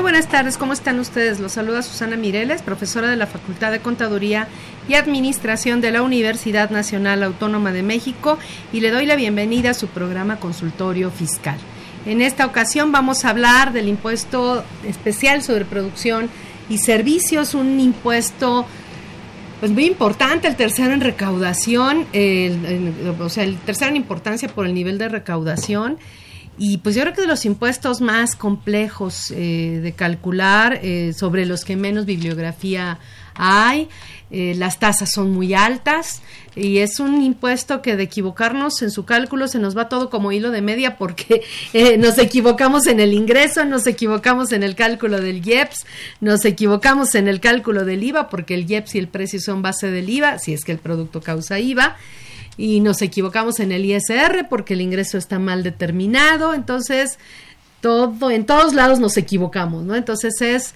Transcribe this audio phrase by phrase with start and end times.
[0.00, 1.40] Muy buenas tardes, ¿cómo están ustedes?
[1.40, 4.48] Los saluda Susana Mireles, profesora de la Facultad de Contaduría
[4.88, 8.38] y Administración de la Universidad Nacional Autónoma de México
[8.72, 11.58] y le doy la bienvenida a su programa Consultorio Fiscal.
[12.06, 16.30] En esta ocasión vamos a hablar del impuesto especial sobre producción
[16.70, 18.64] y servicios, un impuesto
[19.60, 24.64] pues muy importante, el tercero en recaudación, el- o sea, el tercero en importancia por
[24.64, 25.98] el nivel de recaudación.
[26.62, 31.46] Y pues yo creo que de los impuestos más complejos eh, de calcular, eh, sobre
[31.46, 32.98] los que menos bibliografía
[33.34, 33.88] hay,
[34.30, 36.22] eh, las tasas son muy altas
[36.54, 40.30] y es un impuesto que de equivocarnos en su cálculo se nos va todo como
[40.30, 45.20] hilo de media porque eh, nos equivocamos en el ingreso, nos equivocamos en el cálculo
[45.20, 45.86] del IEPS,
[46.20, 49.90] nos equivocamos en el cálculo del IVA porque el IEPS y el precio son base
[49.90, 51.96] del IVA, si es que el producto causa IVA
[52.56, 57.18] y nos equivocamos en el ISR porque el ingreso está mal determinado, entonces
[57.80, 59.94] todo en todos lados nos equivocamos, ¿no?
[59.94, 60.74] Entonces es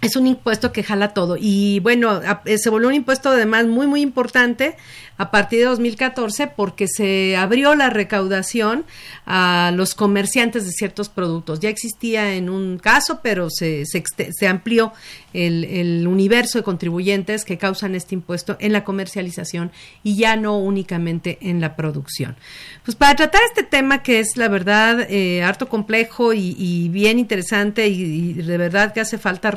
[0.00, 3.86] es un impuesto que jala todo y bueno, eh, se volvió un impuesto además muy
[3.86, 4.76] muy importante
[5.20, 8.86] a partir de 2014 porque se abrió la recaudación
[9.26, 11.60] a los comerciantes de ciertos productos.
[11.60, 14.94] Ya existía en un caso, pero se, se, amplió
[15.34, 19.72] el, el universo de contribuyentes que causan este impuesto en la comercialización
[20.02, 22.36] y ya no únicamente en la producción.
[22.82, 27.88] Pues para tratar este tema que es la verdad eh, harto complejo y, bien interesante
[27.88, 29.50] y, de verdad que hace falta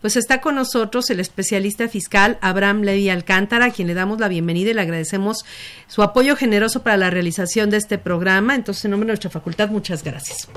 [0.00, 4.28] pues está con nosotros el especialista fiscal Abraham Levy Alcántara, a quien le damos la
[4.28, 5.44] bienvenida y le agradecemos
[5.88, 8.54] su apoyo generoso para la realización de este programa.
[8.54, 10.48] Entonces, en nombre de nuestra facultad, muchas gracias.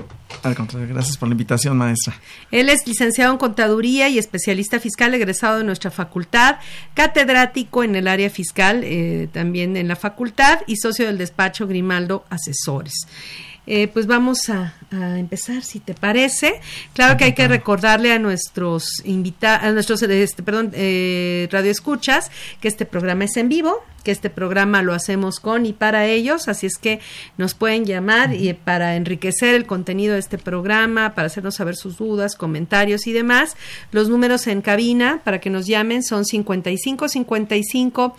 [0.43, 2.15] Al contrario, gracias por la invitación, maestra.
[2.51, 6.57] Él es licenciado en Contaduría y especialista fiscal egresado de nuestra facultad,
[6.93, 12.25] catedrático en el área fiscal eh, también en la facultad y socio del despacho Grimaldo
[12.29, 13.07] Asesores.
[13.71, 16.59] Eh, pues vamos a, a empezar, si te parece.
[16.93, 22.31] Claro que hay que recordarle a nuestros invitados, a nuestros, este, perdón, eh, radioescuchas,
[22.61, 26.47] que este programa es en vivo, que este programa lo hacemos con y para ellos,
[26.47, 26.99] así es que
[27.37, 31.97] nos pueden llamar y para enriquecer el contenido de este programa, para hacernos saber sus
[31.97, 33.55] dudas, comentarios y demás.
[33.91, 38.15] Los números en cabina para que nos llamen son 55 55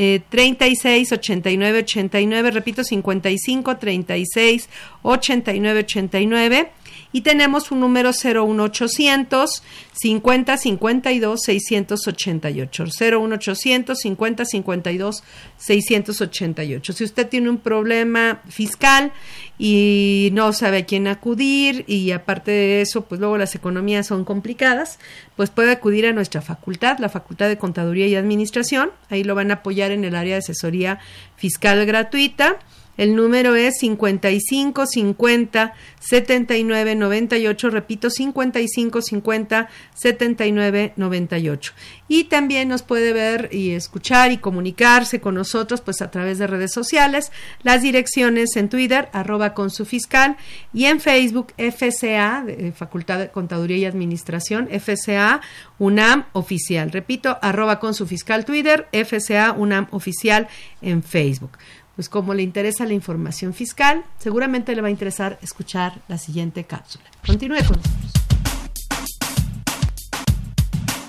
[0.00, 4.68] eh, 36 89 89, repito, 55 36
[5.02, 6.77] 89 89.
[7.10, 12.84] Y tenemos un número 01800 50 52 688.
[12.84, 15.24] 01800 50 52
[15.56, 16.92] 688.
[16.92, 19.12] Si usted tiene un problema fiscal
[19.58, 24.24] y no sabe a quién acudir y aparte de eso, pues luego las economías son
[24.24, 24.98] complicadas,
[25.34, 28.90] pues puede acudir a nuestra facultad, la Facultad de Contaduría y Administración.
[29.08, 30.98] Ahí lo van a apoyar en el área de asesoría
[31.36, 32.58] fiscal gratuita.
[32.98, 41.72] El número es 55 50 79 98, repito, 55 50 79 98.
[42.08, 46.48] Y también nos puede ver y escuchar y comunicarse con nosotros pues a través de
[46.48, 47.30] redes sociales,
[47.62, 50.36] las direcciones en Twitter, arroba con su fiscal,
[50.74, 55.40] y en Facebook, FCA, de Facultad de Contaduría y Administración, FCA
[55.78, 56.90] UNAM Oficial.
[56.90, 60.48] Repito, arroba con su fiscal Twitter, FCA UNAM Oficial
[60.82, 61.52] en Facebook
[61.98, 66.62] pues como le interesa la información fiscal, seguramente le va a interesar escuchar la siguiente
[66.62, 67.02] cápsula.
[67.26, 68.12] Continúe con nosotros.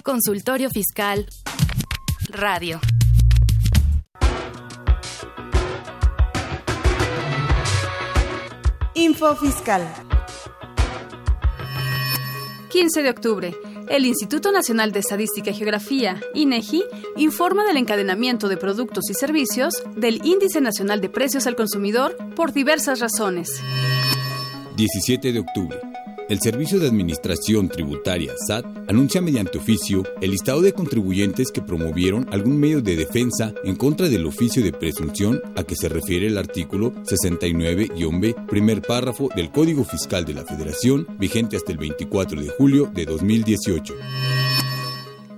[0.02, 1.28] Consultorio Fiscal.
[2.30, 2.80] Radio.
[8.96, 9.88] Info Fiscal.
[12.72, 13.69] 15 de octubre.
[13.90, 16.84] El Instituto Nacional de Estadística y Geografía, INEGI,
[17.18, 22.54] informa del encadenamiento de productos y servicios del Índice Nacional de Precios al Consumidor por
[22.54, 23.64] diversas razones.
[24.76, 25.89] 17 de octubre.
[26.30, 32.28] El Servicio de Administración Tributaria, SAT, anuncia mediante oficio el listado de contribuyentes que promovieron
[32.32, 36.38] algún medio de defensa en contra del oficio de presunción a que se refiere el
[36.38, 42.50] artículo 69-B, primer párrafo del Código Fiscal de la Federación, vigente hasta el 24 de
[42.50, 43.96] julio de 2018.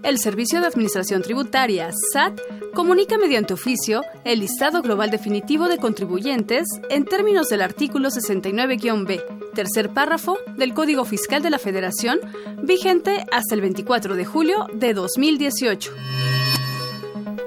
[0.04, 2.40] El Servicio de Administración Tributaria, SAT,
[2.74, 9.94] comunica mediante oficio el listado global definitivo de contribuyentes en términos del artículo 69-B, tercer
[9.94, 12.20] párrafo del Código Fiscal de la Federación,
[12.64, 15.94] vigente hasta el 24 de julio de 2018.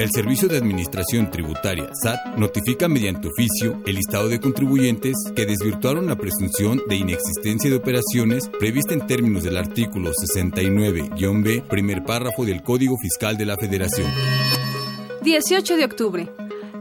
[0.01, 6.09] El Servicio de Administración Tributaria, SAT, notifica mediante oficio el listado de contribuyentes que desvirtuaron
[6.09, 12.63] la presunción de inexistencia de operaciones prevista en términos del artículo 69-B, primer párrafo del
[12.63, 14.11] Código Fiscal de la Federación.
[15.23, 16.29] 18 de octubre.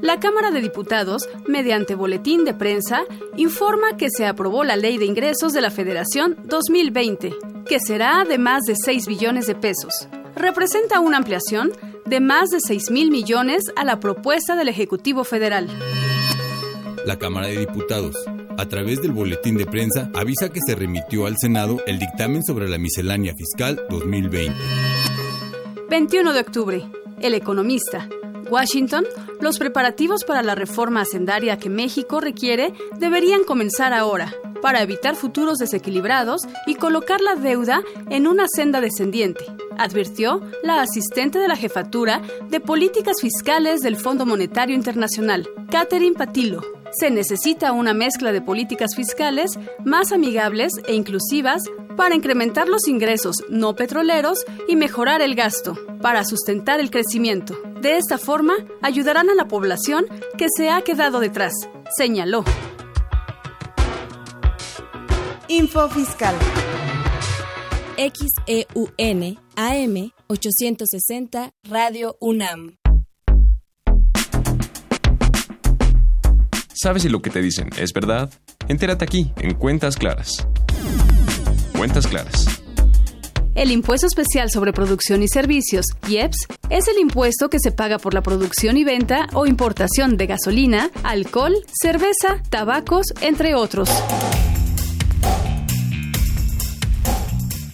[0.02, 3.04] La Cámara de Diputados, mediante boletín de prensa,
[3.38, 7.32] informa que se aprobó la Ley de Ingresos de la Federación 2020,
[7.68, 10.08] que será de más de 6 billones de pesos.
[10.36, 11.72] Representa una ampliación
[12.06, 15.68] de más de 6 mil millones a la propuesta del Ejecutivo Federal.
[17.06, 18.16] La Cámara de Diputados,
[18.58, 22.70] a través del boletín de prensa, avisa que se remitió al Senado el dictamen sobre
[22.70, 24.54] la miscelánea fiscal 2020.
[25.90, 26.84] 21 de octubre.
[27.20, 28.08] El economista.
[28.54, 29.04] Washington,
[29.42, 35.58] los preparativos para la reforma hacendaria que México requiere deberían comenzar ahora, para evitar futuros
[35.58, 39.44] desequilibrados y colocar la deuda en una senda descendiente,
[39.80, 46.83] advirtió la asistente de la jefatura de políticas fiscales del Fondo Monetario Internacional, Catherine Patilo.
[47.00, 49.52] Se necesita una mezcla de políticas fiscales
[49.84, 51.64] más amigables e inclusivas
[51.98, 57.58] para incrementar los ingresos no petroleros y mejorar el gasto, para sustentar el crecimiento.
[57.82, 60.06] De esta forma, ayudarán a la población
[60.38, 61.54] que se ha quedado detrás,
[61.98, 62.44] señaló.
[65.48, 66.36] Info Fiscal.
[67.98, 72.83] XEUN AM 860 Radio UNAM.
[76.84, 78.30] ¿Sabes si lo que te dicen es verdad?
[78.68, 80.46] Entérate aquí, en Cuentas Claras.
[81.78, 82.46] Cuentas Claras.
[83.56, 88.14] El impuesto especial sobre producción y servicios, IEPS, es el impuesto que se paga por
[88.14, 93.90] la producción y venta o importación de gasolina, alcohol, cerveza, tabacos, entre otros.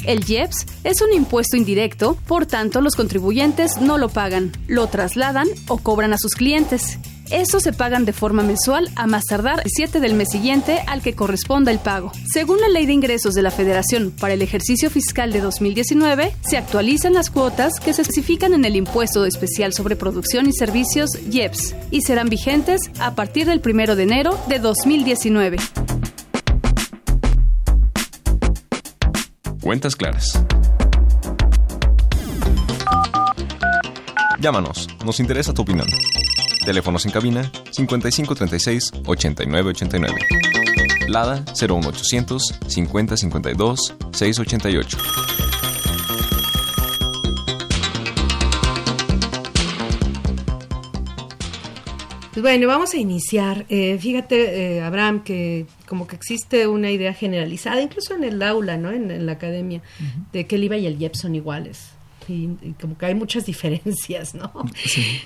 [0.06, 5.48] El IEPS es un impuesto indirecto, por tanto los contribuyentes no lo pagan, lo trasladan
[5.68, 7.00] o cobran a sus clientes.
[7.32, 11.04] Estos se pagan de forma mensual a más tardar el 7 del mes siguiente al
[11.04, 12.12] que corresponda el pago.
[12.34, 16.58] Según la Ley de Ingresos de la Federación para el ejercicio fiscal de 2019, se
[16.58, 21.76] actualizan las cuotas que se especifican en el Impuesto Especial sobre Producción y Servicios IEPS
[21.92, 25.58] y serán vigentes a partir del 1 de enero de 2019.
[29.62, 30.42] Cuentas claras.
[34.40, 35.88] Llámanos, nos interesa tu opinión.
[36.64, 40.20] Teléfonos en cabina 5536 8989.
[41.08, 44.98] Lada 01800 5052 688.
[52.40, 53.66] Pues bueno, vamos a iniciar.
[53.68, 58.78] Eh, fíjate, eh, Abraham, que como que existe una idea generalizada, incluso en el aula,
[58.78, 58.92] ¿no?
[58.92, 59.82] En, la academia,
[60.32, 61.99] de que el IVA y el IEP son iguales.
[62.30, 64.52] Y, como que hay muchas diferencias, ¿no?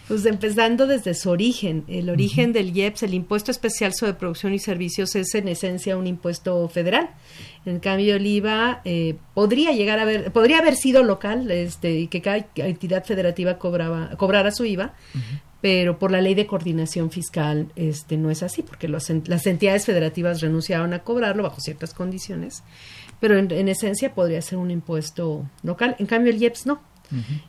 [0.07, 1.83] Pues empezando desde su origen.
[1.87, 6.07] El origen del IEPS, el Impuesto Especial sobre Producción y Servicios, es en esencia un
[6.07, 7.09] impuesto federal.
[7.65, 12.07] En cambio, el IVA eh, podría llegar a haber, podría haber sido local, este, y
[12.07, 14.93] que cada entidad federativa cobraba, cobrara su IVA,
[15.61, 20.41] pero por la ley de coordinación fiscal este no es así, porque las entidades federativas
[20.41, 22.63] renunciaron a cobrarlo bajo ciertas condiciones,
[23.21, 25.95] pero en, esencia podría ser un impuesto local.
[25.99, 26.81] En cambio, el IEPS no.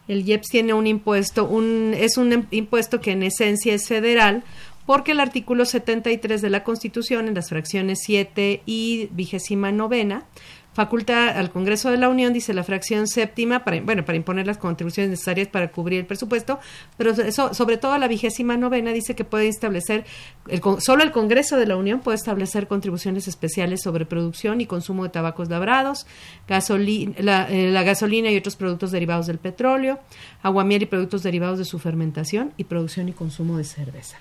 [0.09, 4.43] El IEPS tiene un impuesto, un, es un impuesto que en esencia es federal,
[4.87, 10.25] porque el artículo 73 de la Constitución, en las fracciones 7 y vigésima novena,
[10.75, 14.59] faculta al Congreso de la Unión, dice la fracción séptima, para, bueno, para imponer las
[14.59, 16.59] contribuciones necesarias para cubrir el presupuesto,
[16.97, 20.05] pero eso, sobre todo la vigésima novena dice que puede establecer,
[20.49, 25.05] el, solo el Congreso de la Unión puede establecer contribuciones especiales sobre producción y consumo
[25.05, 26.07] de tabacos labrados,
[26.49, 27.15] gasolina,
[27.49, 30.01] eh, la, gasolina y otros productos derivados del petróleo,
[30.43, 34.19] aguamiel y productos derivados de su fermentación y producción y consumo de cerveza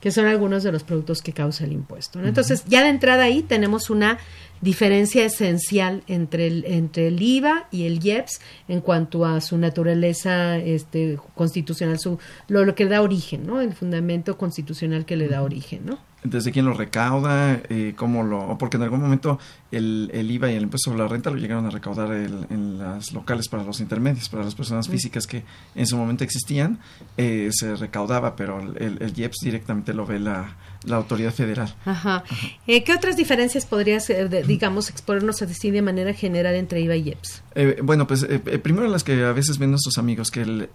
[0.00, 2.20] que son algunos de los productos que causa el impuesto.
[2.24, 4.18] Entonces, ya de entrada ahí tenemos una
[4.62, 10.56] diferencia esencial entre el, entre el IVA y el IEPS en cuanto a su naturaleza
[10.56, 13.60] este, constitucional, su, lo, lo que da origen, ¿no?
[13.60, 15.98] El fundamento constitucional que le da origen, ¿no?
[16.24, 19.38] desde quién lo recauda, eh, cómo lo, porque en algún momento
[19.70, 23.12] el, el, IVA y el impuesto sobre la renta lo llegaron a recaudar en las
[23.12, 25.42] locales para los intermedios, para las personas físicas que
[25.74, 26.78] en su momento existían,
[27.16, 31.74] eh, se recaudaba, pero el, el, IEPS directamente lo ve la, la autoridad federal.
[31.84, 32.24] Ajá.
[32.66, 34.10] Eh, ¿Qué otras diferencias podrías,
[34.46, 37.42] digamos, exponernos a decir de manera general entre IVA y IEPS?
[37.82, 38.26] bueno, pues
[38.62, 40.68] primero las que a veces ven nuestros amigos, que el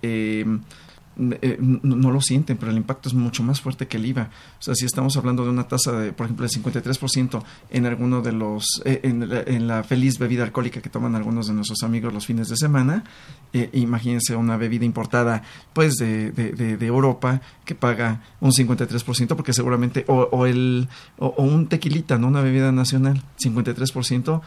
[1.41, 4.29] eh, no, lo sienten, pero el impacto es mucho más fuerte que el IVA.
[4.59, 8.21] O sea, si estamos hablando de una tasa de, por ejemplo, de 53% en alguno
[8.21, 12.25] de los, eh, en, la feliz bebida alcohólica que toman algunos de nuestros amigos los
[12.25, 13.03] fines de semana,
[13.53, 15.41] eh, imagínense una bebida importada,
[15.73, 21.67] pues, de, de, Europa que paga un 53%, porque seguramente, o, el, o, o un
[21.67, 22.27] tequilita, ¿no?
[22.27, 24.41] Una bebida nacional, 53%,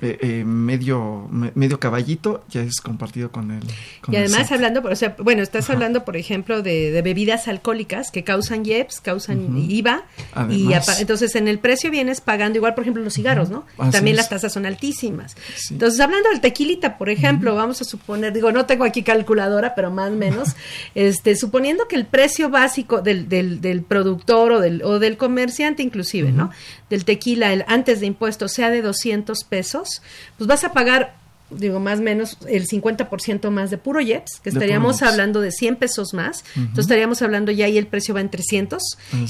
[0.00, 3.62] eh, eh, medio medio caballito ya es compartido con el
[4.08, 8.64] y además hablando o sea bueno estás hablando por ejemplo de, bebidas alcohólicas que causan
[8.64, 10.04] IEPS causan IVA
[10.50, 10.68] y
[11.00, 14.52] entonces en el precio vienes pagando igual por ejemplo los cigarros no también las tasas
[14.52, 15.36] son altísimas.
[15.70, 19.90] Entonces hablando del tequilita por ejemplo vamos a suponer digo no tengo aquí calculadora pero
[19.90, 20.54] más o menos
[20.94, 25.82] este suponiendo que el precio básico del, del, del productor o del o del comerciante
[25.82, 26.50] inclusive no
[26.90, 29.87] del tequila el, antes de impuestos sea de 200 pesos,
[30.36, 31.16] pues vas a pagar
[31.50, 35.76] digo, más o menos el 50% más de puro Jets, que estaríamos hablando de 100
[35.76, 36.44] pesos más.
[36.56, 38.82] Entonces estaríamos hablando ya ahí el precio va en 300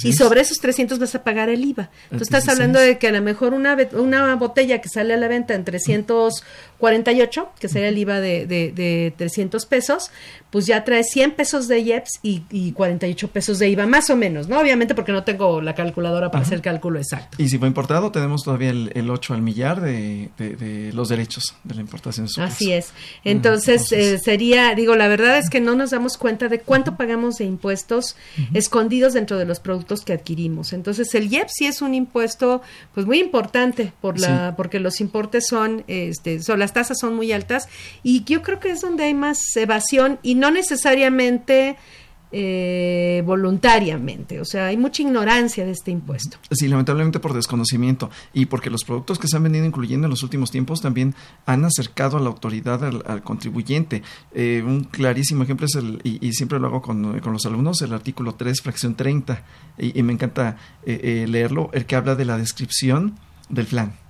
[0.02, 1.90] y sobre esos 300 vas a pagar el IVA.
[2.04, 5.28] Entonces estás hablando de que a lo mejor una, una botella que sale a la
[5.28, 10.10] venta en 348, que sería el IVA de, de, de 300 pesos,
[10.50, 14.16] pues ya trae 100 pesos de IEPS y, y, 48 pesos de IVA, más o
[14.16, 14.58] menos, ¿no?
[14.58, 17.36] Obviamente porque no tengo la calculadora para hacer el cálculo exacto.
[17.42, 21.74] Y si fue importado, tenemos todavía el, 8 al millar de, de, los derechos de
[21.74, 22.07] la importación.
[22.38, 22.92] Así es.
[23.24, 27.36] Entonces, eh, sería, digo, la verdad es que no nos damos cuenta de cuánto pagamos
[27.36, 28.16] de impuestos
[28.54, 30.72] escondidos dentro de los productos que adquirimos.
[30.72, 32.62] Entonces, el IEPS sí es un impuesto,
[32.94, 37.32] pues muy importante por la, porque los importes son, este, son, las tasas son muy
[37.32, 37.68] altas
[38.02, 41.76] y yo creo que es donde hay más evasión y no necesariamente
[42.30, 44.40] eh, voluntariamente.
[44.40, 46.38] O sea, hay mucha ignorancia de este impuesto.
[46.50, 50.22] Sí, lamentablemente por desconocimiento y porque los productos que se han venido incluyendo en los
[50.22, 51.14] últimos tiempos también
[51.46, 54.02] han acercado a la autoridad al, contribuyente.
[54.34, 57.92] Eh, un clarísimo ejemplo es el, y, siempre lo hago con, con, los alumnos, el
[57.92, 59.42] artículo 3, fracción 30,
[59.78, 63.18] y, me encanta eh, leerlo, el que habla de la descripción
[63.48, 64.07] del flan.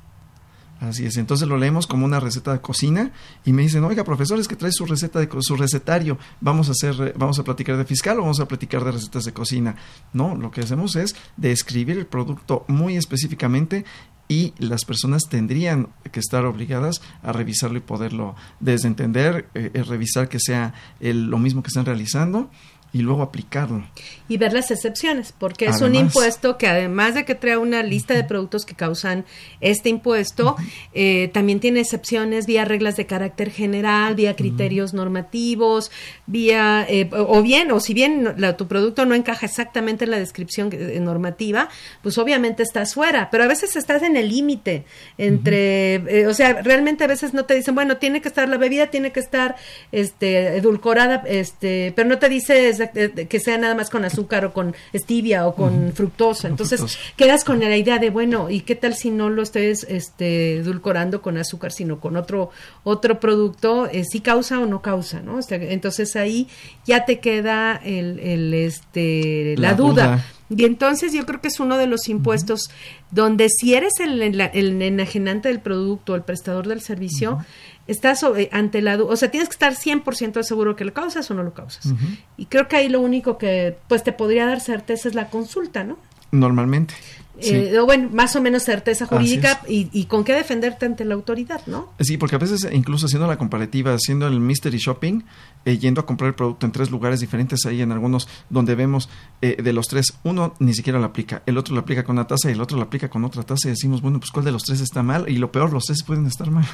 [0.81, 3.11] Así es, entonces lo leemos como una receta de cocina
[3.45, 6.73] y me dicen, oiga, profesor, es que trae su receta de su recetario, vamos a
[6.73, 9.75] hacer, vamos a platicar de fiscal o vamos a platicar de recetas de cocina.
[10.13, 13.85] No, lo que hacemos es describir el producto muy específicamente
[14.29, 20.29] y las personas tendrían que estar obligadas a revisarlo y poderlo desentender, eh, eh, revisar
[20.29, 22.51] que sea lo mismo que están realizando
[22.93, 23.85] y luego aplicarlo.
[24.29, 28.13] Y ver las excepciones, porque es un impuesto que además de que trae una lista
[28.13, 29.25] de productos que causan
[29.63, 30.57] este impuesto,
[30.93, 35.91] eh, también tiene excepciones vía reglas de carácter general, vía criterios normativos,
[36.27, 40.69] vía, eh, o bien, o si bien tu producto no encaja exactamente en la descripción
[40.73, 41.71] eh, normativa,
[42.03, 44.85] pues obviamente estás fuera, pero a veces estás en el límite
[45.17, 48.89] entre, o sea, realmente a veces no te dicen, bueno, tiene que estar la bebida,
[48.89, 49.57] tiene que estar
[49.91, 54.75] este edulcorada, este, pero no te dice que sea nada más con azúcar o con
[54.95, 56.49] stevia o con fructosa.
[56.49, 60.57] Entonces quedas con la idea de, bueno, ¿y qué tal si no lo estés este,
[60.57, 62.51] edulcorando con azúcar, sino con otro,
[62.85, 63.87] otro producto?
[63.87, 65.21] Eh, ¿Si causa o no causa?
[65.21, 65.39] ¿no?
[65.51, 66.49] Entonces ahí
[66.85, 70.25] ya te queda el, el este, la, duda.
[70.51, 72.71] Y entonces yo creo que es uno de los impuestos
[73.11, 77.39] donde si eres el, el, enajenante del producto, el prestador del servicio,
[77.89, 81.35] estás eh, ante la o sea, tienes que estar 100% seguro que lo causas o
[81.35, 81.93] no lo causas.
[82.37, 85.83] Y creo que ahí lo único que pues te podría dar certeza es la consulta,
[85.83, 85.99] ¿no?
[86.31, 86.95] Normalmente.
[87.41, 91.61] Eh, o bueno, más o menos certeza jurídica y, con qué defenderte ante la autoridad,
[91.67, 91.93] ¿no?
[92.01, 95.23] Sí, porque a veces incluso haciendo la comparativa, haciendo el mystery shopping,
[95.65, 99.09] eh, yendo a comprar el producto en tres lugares diferentes, ahí en algunos donde vemos
[99.41, 102.27] eh, de los tres, uno ni siquiera lo aplica, el otro lo aplica con una
[102.27, 104.53] taza y el otro lo aplica con otra taza y decimos, bueno, pues cuál de
[104.53, 106.67] los tres está mal y lo peor, los tres pueden estar mal.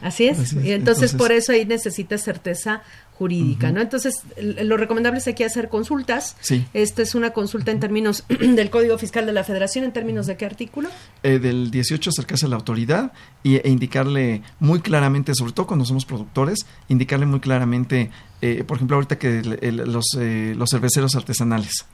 [0.00, 2.82] Así es, y entonces, por eso ahí necesitas certeza
[3.18, 3.80] jurídica, ¿no?
[3.80, 6.36] Entonces, lo recomendable es aquí hacer consultas.
[6.40, 6.64] Sí.
[6.72, 10.36] Esta es una consulta en términos del Código Fiscal de la Federación, ¿en términos de
[10.36, 10.88] qué artículo?
[11.24, 15.84] Eh, del 18 acercarse a la autoridad y, e indicarle muy claramente, sobre todo cuando
[15.84, 16.58] somos productores,
[16.88, 18.10] indicarle muy claramente,
[18.40, 21.86] eh, por ejemplo, ahorita que los, eh, los cerveceros artesanales,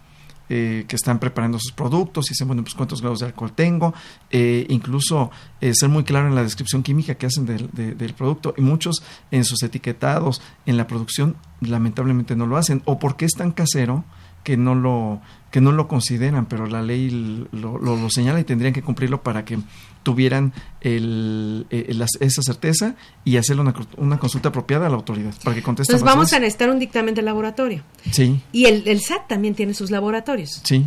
[0.49, 3.95] eh, que están preparando sus productos y dicen, bueno, pues cuántos grados de alcohol tengo,
[4.31, 8.53] eh, incluso eh, ser muy claro en la descripción química que hacen del, del, producto
[8.57, 13.33] y muchos en sus etiquetados, en la producción, lamentablemente no lo hacen, o porque es
[13.33, 14.05] tan casero
[14.45, 15.21] que no lo
[15.51, 19.45] que no lo consideran, pero la ley lo, lo, señala y tendrían que cumplirlo para
[19.45, 19.57] que
[20.03, 25.63] tuvieran el, esa certeza y hacer una, una, consulta apropiada a la autoridad para que
[25.63, 25.93] conteste.
[25.93, 27.85] Entonces vamos a necesitar un dictamen de laboratorio.
[28.11, 28.41] Sí.
[28.51, 30.61] Y el, el SAT también tiene sus laboratorios.
[30.65, 30.87] Sí.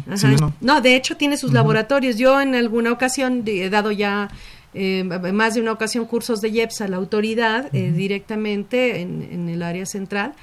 [0.60, 0.82] no.
[0.82, 2.18] de hecho tiene sus laboratorios.
[2.18, 4.28] Yo en alguna ocasión he dado ya
[4.74, 9.48] eh, más de una ocasión cursos de IEPS a la autoridad eh, directamente en, en,
[9.48, 10.34] el área central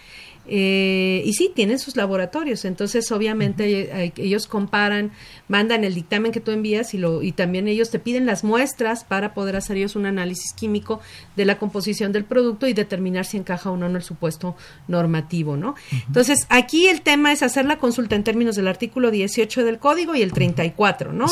[0.46, 5.12] eh, y sí, tienen sus laboratorios, entonces obviamente eh, ellos comparan,
[5.48, 9.04] mandan el dictamen que tú envías y, lo, y también ellos te piden las muestras
[9.04, 11.00] para poder hacer ellos un análisis químico
[11.36, 14.56] de la composición del producto y determinar si encaja o no en el supuesto
[14.88, 15.74] normativo, ¿no?
[16.06, 20.14] Entonces, aquí el tema es hacer la consulta en términos del artículo 18 del código
[20.14, 21.26] y el 34, ¿no?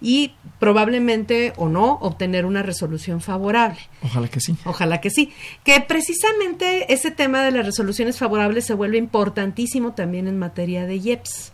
[0.00, 3.78] Y probablemente o no obtener una resolución favorable.
[4.02, 4.56] Ojalá que sí.
[4.64, 5.32] Ojalá que sí.
[5.64, 10.96] Que precisamente ese tema de las resoluciones favorables se vuelve importantísimo también en materia de
[10.96, 11.52] IEPS.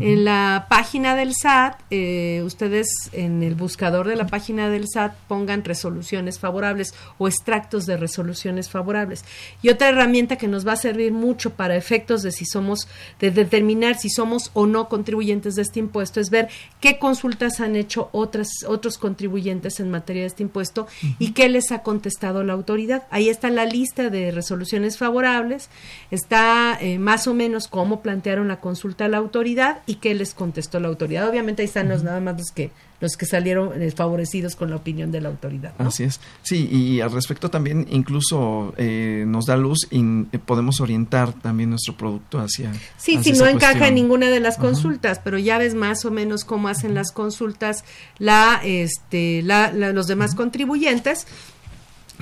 [0.00, 5.14] En la página del SAT, eh, ustedes en el buscador de la página del SAT
[5.28, 9.24] pongan resoluciones favorables o extractos de resoluciones favorables.
[9.60, 12.88] Y otra herramienta que nos va a servir mucho para efectos de si somos,
[13.20, 16.48] de determinar si somos o no contribuyentes de este impuesto, es ver
[16.80, 20.86] qué consultas han hecho otras, otros contribuyentes en materia de este impuesto
[21.18, 23.02] y qué les ha contestado la autoridad.
[23.10, 25.68] Ahí está la lista de resoluciones favorables,
[26.10, 30.34] está eh, más o menos cómo plantearon la consulta a la autoridad y qué les
[30.34, 31.28] contestó la autoridad.
[31.28, 32.70] Obviamente ahí están los nada más los que
[33.02, 35.72] los que salieron eh, favorecidos con la opinión de la autoridad.
[35.78, 36.20] Así es.
[36.42, 40.00] Sí, y al respecto también incluso eh, nos da luz y
[40.32, 42.72] eh, podemos orientar también nuestro producto hacia...
[42.96, 46.44] Sí, si no encaja en ninguna de las consultas, pero ya ves más o menos
[46.44, 47.84] cómo hacen las consultas
[48.18, 51.26] la, este, la, los demás contribuyentes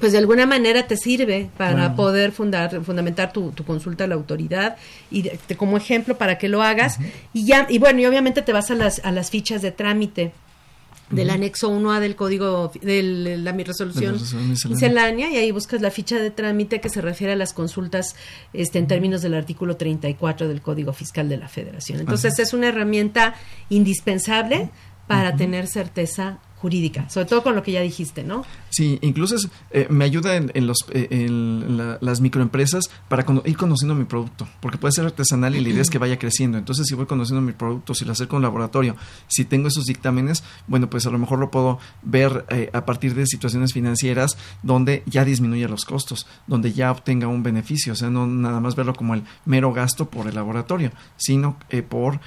[0.00, 4.76] pues de alguna manera te sirve para poder fundar, fundamentar tu, consulta a la autoridad
[5.10, 6.98] y como ejemplo para que lo hagas.
[7.32, 10.32] Y ya y bueno y obviamente te vas a las a las fichas de trámite
[11.10, 13.02] del anexo 1A del código de
[13.36, 14.16] la mi resolución
[14.68, 15.28] miscelánea.
[15.28, 18.14] y ahí buscas la ficha de trámite que se refiere a las consultas
[18.52, 22.00] este en términos del artículo 34 del Código Fiscal de la Federación.
[22.00, 22.52] Entonces es.
[22.52, 23.34] una herramienta
[23.68, 24.70] indispensable
[25.06, 28.44] para tener certeza jurídica, sobre todo con lo que ya dijiste, ¿no?
[28.68, 29.34] Sí, incluso
[29.70, 34.76] eh, me ayuda en, los, eh, en las microempresas para ir conociendo mi producto, porque
[34.76, 36.58] puede ser artesanal y la idea es que vaya creciendo.
[36.58, 38.94] Entonces, si voy conociendo mi producto, si lo acerco a un laboratorio,
[39.26, 43.14] si tengo esos dictámenes, bueno, pues a lo mejor lo puedo ver eh, a partir
[43.14, 48.10] de situaciones financieras donde ya disminuya los costos, donde ya obtenga un beneficio, o sea,
[48.10, 51.56] no nada más verlo como el mero gasto por el laboratorio, sino
[51.88, 52.20] por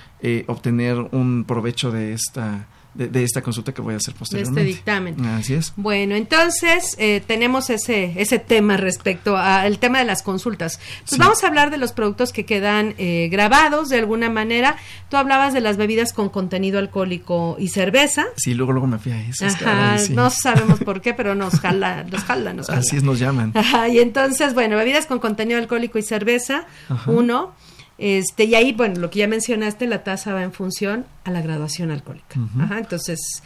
[0.48, 4.62] obtener un provecho de esta de, esta consulta que voy a hacer posteriormente.
[4.62, 5.26] De este dictamen.
[5.26, 5.74] Así es.
[5.76, 10.80] Bueno, entonces eh, tenemos ese, ese tema respecto al tema de las consultas.
[11.08, 14.78] Pues vamos a hablar de los productos que quedan eh, grabados de alguna manera.
[15.10, 18.26] Tú hablabas de las bebidas con contenido alcohólico y cerveza.
[18.38, 19.24] Sí, luego luego me fui a.
[19.46, 22.80] Ajá, no sabemos por qué, pero nos jala, nos jala, nos jala.
[22.80, 23.52] Así es, nos llaman.
[23.56, 26.66] Ajá, y entonces, bueno, bebidas con contenido alcohólico y cerveza,
[27.08, 27.54] uno.
[27.98, 31.42] Este, y ahí, bueno, lo que ya mencionaste, la tasa va en función a la
[31.42, 32.40] graduación alcohólica.
[32.60, 33.44] Ajá, entonces,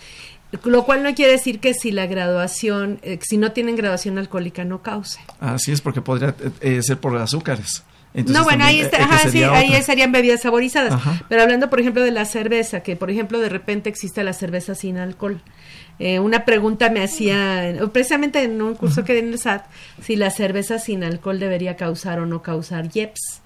[0.64, 4.64] lo cual no quiere decir que si la graduación, eh, si no tienen graduación alcohólica,
[4.64, 5.20] no cause.
[5.40, 7.84] Así es, porque podría eh, eh, ser por azúcares.
[8.14, 11.00] no, bueno, ahí, está, ajá, sí, ahí serían bebidas saborizadas.
[11.28, 14.74] Pero hablando, por ejemplo, de la cerveza, que por ejemplo de repente existe la cerveza
[14.74, 15.42] sin alcohol.
[16.00, 19.66] una pregunta me hacía, precisamente en un curso que di en el SAT,
[20.02, 23.42] si la cerveza sin alcohol debería causar o no causar IEPS.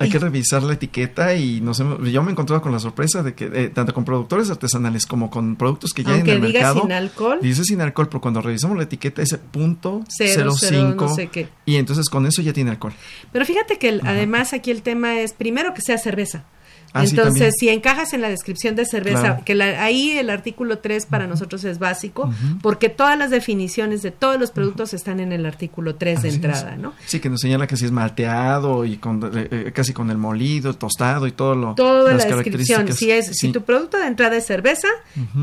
[0.00, 3.22] Hay que revisar la etiqueta y no sé, yo me he encontrado con la sorpresa
[3.22, 6.40] de que eh, tanto con productores artesanales como con productos que ya hay en el
[6.40, 6.80] diga mercado.
[6.80, 7.38] sin alcohol.
[7.42, 11.48] Dice sin alcohol, pero cuando revisamos la etiqueta dice punto cero, cinco, no sé qué.
[11.66, 12.94] y entonces con eso ya tiene alcohol.
[13.30, 16.44] Pero fíjate que además aquí el tema es primero que sea cerveza.
[16.92, 21.26] Ah, Entonces, si encajas en la descripción de cerveza, que ahí el artículo 3 para
[21.26, 25.94] nosotros es básico, porque todas las definiciones de todos los productos están en el artículo
[25.94, 26.92] 3 de entrada, ¿no?
[27.06, 30.18] Sí, que nos señala que si es malteado y con, eh, eh, casi con el
[30.18, 32.92] molido, tostado y todo lo Toda la descripción.
[32.92, 34.88] Si, es, si tu producto de entrada es cerveza,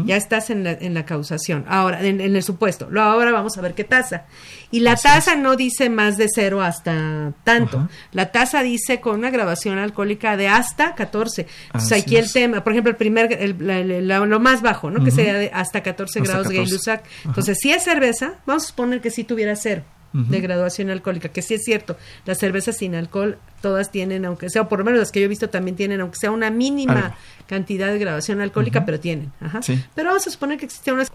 [0.06, 1.66] ya estás en la, en la causación.
[1.68, 2.90] Ahora, en, el supuesto.
[3.00, 4.26] Ahora vamos a ver qué tasa.
[4.70, 7.88] Y la tasa no dice más de cero hasta tanto.
[8.12, 11.48] La tasa dice con una grabación alcohólica de hasta 14.
[11.68, 15.04] Entonces aquí el tema, por ejemplo, el primer, el, lo más bajo, ¿no?
[15.04, 16.68] Que sea de hasta 14 grados de gay
[17.26, 19.84] Entonces, si es cerveza, vamos a suponer que sí tuviera cero.
[20.14, 24.64] de graduación alcohólica, que sí es cierto, las cervezas sin alcohol todas tienen, aunque sea,
[24.64, 27.16] o por lo menos las que yo he visto también tienen, aunque sea una mínima
[27.46, 29.32] cantidad de graduación alcohólica, pero tienen.
[29.40, 29.60] Ajá.
[29.94, 31.06] Pero vamos a suponer que existe una...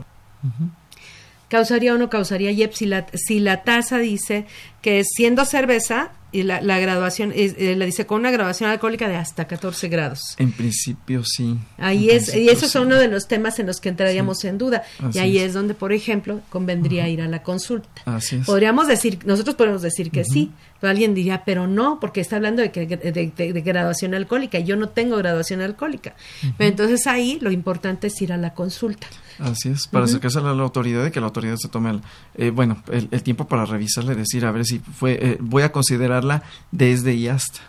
[1.52, 4.46] ¿Causaría o no causaría YEP si la, si la tasa dice
[4.80, 9.16] que siendo cerveza y la, la graduación, eh, la dice con una graduación alcohólica de
[9.16, 10.34] hasta 14 grados.
[10.38, 11.58] En principio sí.
[11.76, 14.82] Ahí es, y eso es uno de los temas en los que entraríamos en duda.
[15.12, 15.52] y ahí es.
[15.52, 18.00] donde, por ejemplo, convendría ir a la consulta.
[18.06, 18.46] Así es.
[18.46, 20.52] Podríamos decir, nosotros podemos decir que sí,
[20.90, 24.88] alguien diría, pero no, porque está hablando de, que, de, graduación alcohólica, y yo no
[24.88, 26.14] tengo graduación alcohólica.
[26.56, 29.06] Pero entonces ahí lo importante es ir a la consulta.
[29.38, 32.00] Así es, para acercarse a la, autoridad y que la autoridad se tome el,
[32.34, 36.42] eh, bueno, el, tiempo para revisarle, decir, a ver si fue, eh, voy a considerarla
[36.70, 37.60] desde y hasta.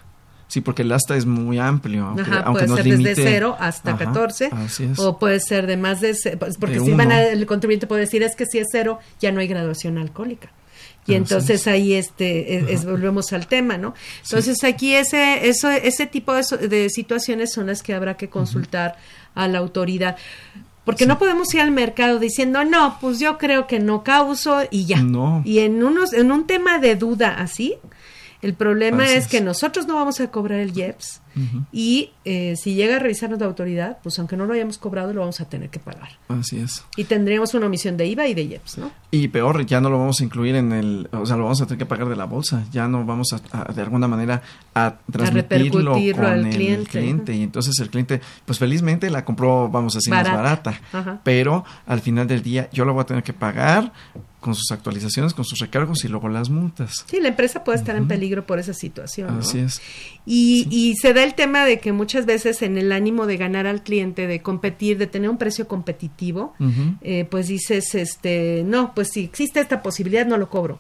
[0.54, 2.06] Sí, porque el hasta es muy amplio.
[2.06, 4.52] Aunque, Ajá, puede ser desde 0 hasta 14.
[4.98, 6.16] O puede ser de más de...
[6.38, 9.32] Pues, porque si van a, el contribuyente puede decir es que si es cero, ya
[9.32, 10.52] no hay graduación alcohólica.
[11.06, 13.94] Y entonces ahí este es, volvemos al tema, ¿no?
[14.24, 18.96] Entonces aquí ese eso ese tipo de, de, situaciones son las que habrá que consultar
[19.36, 20.16] a la autoridad.
[20.86, 24.86] Porque no podemos ir al mercado diciendo, no, pues yo creo que no causo y
[24.86, 25.02] ya.
[25.02, 25.42] No.
[25.46, 27.76] Y en, unos, en un tema de duda así,
[28.44, 31.22] el problema es, que nosotros no vamos a cobrar el IEPS
[31.72, 35.22] y eh, si llega a revisarnos la autoridad, pues aunque no lo hayamos cobrado, lo
[35.22, 36.10] vamos a tener que pagar.
[36.28, 36.84] Así es.
[36.96, 38.92] Y tendríamos una omisión de IVA y de IEPS, ¿no?
[39.12, 41.66] Y peor, ya no lo vamos a incluir en el, o sea, lo vamos a
[41.66, 44.42] tener que pagar de la bolsa, ya no vamos a, de alguna manera
[44.76, 47.34] a transmitirlo con al el cliente.
[47.34, 50.82] Y entonces el cliente, pues felizmente la compró, vamos a decir, más barata.
[51.24, 53.94] Pero al final del día yo lo voy a tener que pagar
[54.44, 57.06] con sus actualizaciones, con sus recargos y luego las multas.
[57.08, 59.40] Sí, la empresa puede estar en peligro por esa situación.
[59.40, 59.82] Así es.
[60.26, 63.68] Y, y, se da el tema de que muchas veces en el ánimo de ganar
[63.68, 66.54] al cliente, de competir, de tener un precio competitivo,
[67.02, 70.80] eh, pues dices, este, no, pues si existe esta posibilidad, no lo cobro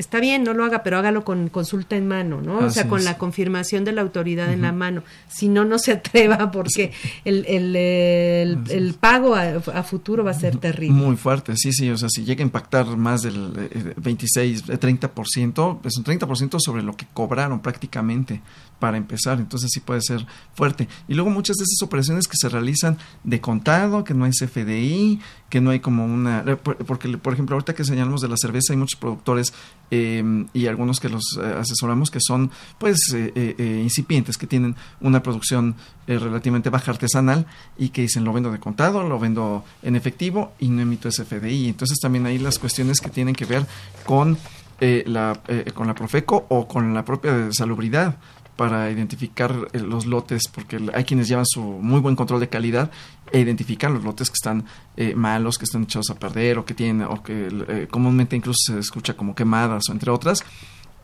[0.00, 2.58] está bien, no lo haga, pero hágalo con consulta en mano, ¿no?
[2.58, 5.02] o sea, con la confirmación de la autoridad en la mano.
[5.28, 6.92] Si no, no se atreva porque
[7.24, 10.94] el, el, el, pago a, futuro va a ser terrible.
[10.94, 11.90] Muy fuerte, sí, sí.
[11.90, 16.82] O sea, si llega a impactar más del 26, eh, 30%, es un 30% sobre
[16.82, 18.40] lo que cobraron prácticamente
[18.78, 19.38] para empezar.
[19.38, 20.88] Entonces sí puede ser fuerte.
[21.06, 25.20] Y luego muchas de esas operaciones que se realizan de contado, que no hay CFDI,
[25.50, 26.44] que no hay como una...
[26.46, 29.52] Eh, porque, por ejemplo, ahorita que señalamos de la cerveza, hay muchos productores
[29.90, 35.74] eh, y algunos que los eh, asesoramos que son pues incipientes, que tienen una producción
[36.06, 40.68] relativamente baja artesanal y que dicen lo vendo de contado, lo vendo en efectivo y
[40.68, 41.68] no emito SFDI.
[41.68, 43.66] Entonces también hay las cuestiones que tienen que ver
[44.06, 44.38] con...
[44.80, 45.38] la,
[45.74, 48.16] con la Profeco o con la propia salubridad
[48.60, 52.90] para identificar eh, los lotes, porque hay quienes llevan su muy buen control de calidad
[53.32, 54.66] e identifican los lotes que están
[54.98, 58.58] eh, malos, que están echados a perder o que tienen, o que eh, comúnmente incluso
[58.66, 60.44] se escucha como quemadas o entre otras,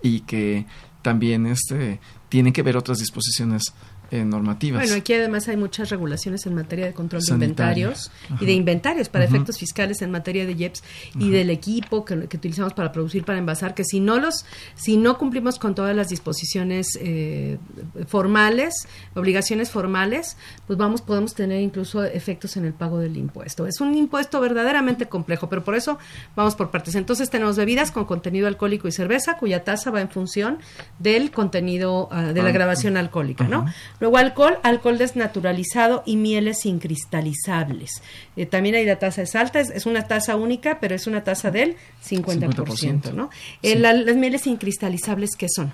[0.02, 0.66] y que
[1.00, 3.72] también este, tienen que ver otras disposiciones
[4.10, 4.82] eh, normativas.
[4.82, 9.08] Bueno, aquí además hay muchas regulaciones en materia de control de inventarios y de inventarios
[9.08, 10.82] para efectos fiscales en materia de IEPS
[11.18, 15.18] y del equipo que, utilizamos para producir, para envasar, que si no los, si no
[15.18, 17.58] cumplimos con todas las disposiciones eh,
[18.06, 23.66] formales, obligaciones formales, pues vamos, podemos tener incluso efectos en el pago del impuesto.
[23.66, 25.98] Es un impuesto verdaderamente complejo, pero por eso
[26.34, 26.94] vamos por partes.
[26.94, 30.58] Entonces tenemos bebidas con contenido alcohólico y cerveza, cuya tasa va en función
[30.98, 33.66] del contenido ah, de la ah, grabación alcohólica, ¿no?
[34.00, 38.02] Luego alcohol, alcohol desnaturalizado y mieles incristalizables.
[38.36, 41.50] Eh, también hay la tasa es alta, es, una tasa única, pero es una tasa
[41.50, 43.30] del 50%, ¿no?
[43.62, 45.72] Eh, las mieles incristalizables, ¿qué son?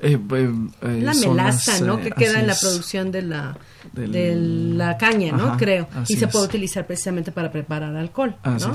[0.00, 0.18] Eh,
[0.82, 1.98] la melaza, ¿no?
[2.00, 3.56] Que queda en la producción de la,
[3.94, 5.56] de la caña, ¿no?
[5.56, 5.88] Creo.
[6.08, 8.74] Y se puede utilizar precisamente para preparar alcohol, ¿no?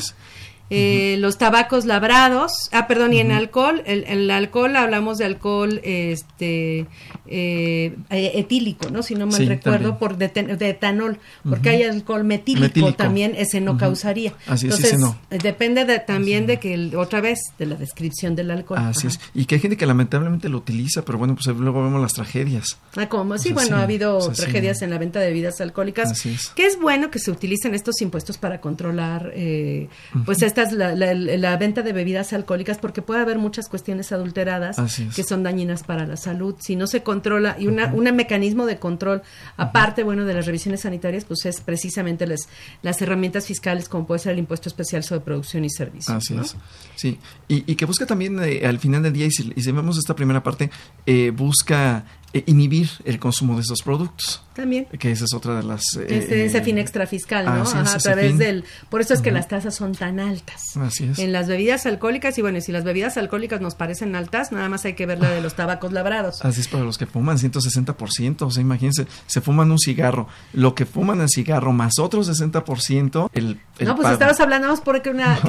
[0.73, 5.81] Eh, los tabacos labrados, ah, perdón, y en alcohol, el, el, alcohol hablamos de alcohol
[5.83, 6.87] este
[7.31, 9.03] eh, etílico, ¿no?
[9.03, 10.31] Si no mal recuerdo, por de,
[10.69, 14.33] etanol, porque hay alcohol metílico, también, ese no causaría.
[14.47, 15.17] Así Entonces, es, no.
[15.29, 18.79] depende de, también de que, otra vez, de la descripción del alcohol.
[18.79, 19.19] Así es.
[19.33, 22.77] Y que hay gente que lamentablemente lo utiliza, pero bueno, pues luego vemos las tragedias.
[22.95, 26.49] Ah, como, sí, bueno, ha habido tragedias en la venta de bebidas alcohólicas, Así es.
[26.49, 29.87] que es bueno que se utilicen estos impuestos para controlar, eh,
[30.25, 34.77] pues, esta la, venta de bebidas alcohólicas porque puede haber muchas cuestiones adulteradas
[35.15, 36.55] que son dañinas para la salud.
[36.59, 37.20] Si no se controla,
[37.59, 39.21] y una, un mecanismo de control,
[39.57, 42.49] aparte, bueno, de las revisiones sanitarias, pues es precisamente las,
[42.81, 46.15] las herramientas fiscales como puede ser el impuesto especial sobre producción y servicios.
[46.15, 46.55] Así es.
[46.95, 50.43] Sí, y, que busca también eh, al final del día, y si, vemos esta primera
[50.43, 50.69] parte,
[51.05, 54.43] eh, busca eh, inhibir el consumo de estos productos.
[54.53, 54.85] También.
[54.85, 55.81] Que esa es otra de las...
[55.95, 57.63] Eh, este, ese fin extrafiscal, ¿no?
[57.63, 58.65] a través del...
[58.89, 60.75] Por eso es que las tasas son tan altas.
[60.77, 61.19] Así es.
[61.19, 64.83] En las bebidas alcohólicas, y bueno, si las bebidas alcohólicas nos parecen altas, nada más
[64.85, 66.43] hay que ver la de los tabacos labrados.
[66.43, 70.75] Así es para los que fuman 160%, o sea, imagínense, se fuman un cigarro, lo
[70.75, 73.59] que fuman el cigarro más otro 60%, el...
[73.79, 75.39] el no, pues estamos hablando, porque una...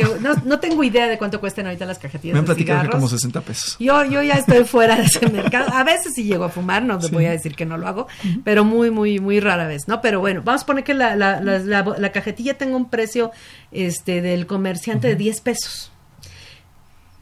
[0.45, 3.41] no, tengo idea de cuánto cuestan ahorita las cajetillas Me han platicado que como 60
[3.41, 3.77] pesos.
[3.79, 5.73] Yo, yo ya estoy fuera de ese mercado.
[5.73, 8.07] A veces sí llego a fumar, no te voy a decir que no lo hago,
[8.45, 10.01] pero muy, muy, muy rara vez, ¿no?
[10.01, 13.31] Pero bueno, vamos a poner que la, la, la, cajetilla tenga un precio
[13.71, 15.93] este, del comerciante de 10 pesos.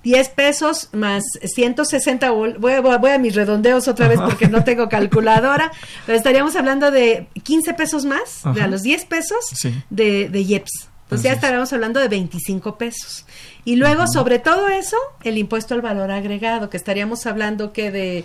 [0.02, 5.70] 10 pesos más 160, voy, voy, a mis redondeos otra vez porque no tengo calculadora,
[6.06, 9.44] pero estaríamos hablando de 15 pesos más, de a los 10 pesos
[9.90, 10.90] de, de IEPS.
[11.10, 13.26] Entonces ya estaríamos hablando de 25 pesos.
[13.64, 18.24] Y luego, sobre todo eso, el impuesto al valor agregado, que estaríamos hablando que de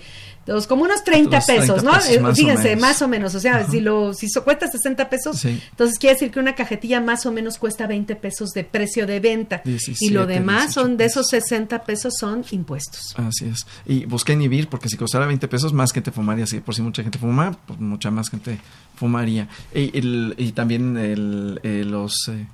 [0.67, 1.91] como unos 30 pesos, ¿no?
[1.95, 6.15] Eh, fíjense, más o menos, o sea, si lo si cuesta 60 pesos, entonces quiere
[6.15, 10.09] decir que una cajetilla más o menos cuesta 20 pesos de precio de venta y
[10.09, 13.15] lo demás son de esos 60 pesos son impuestos.
[13.17, 13.65] Así es.
[13.85, 17.01] Y busqué inhibir porque si costara 20 pesos más gente fumaría, si por si mucha
[17.01, 18.59] gente fuma, pues mucha más gente
[18.95, 19.47] fumaría.
[19.73, 19.91] Y,
[20.37, 22.47] y también el, eh, los, eh,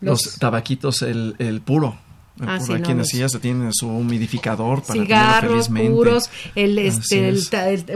[0.00, 1.96] los, tabaquitos el, el puro
[2.46, 7.40] Ah, por aquí en se tiene su humidificador para cigarros puros el este el,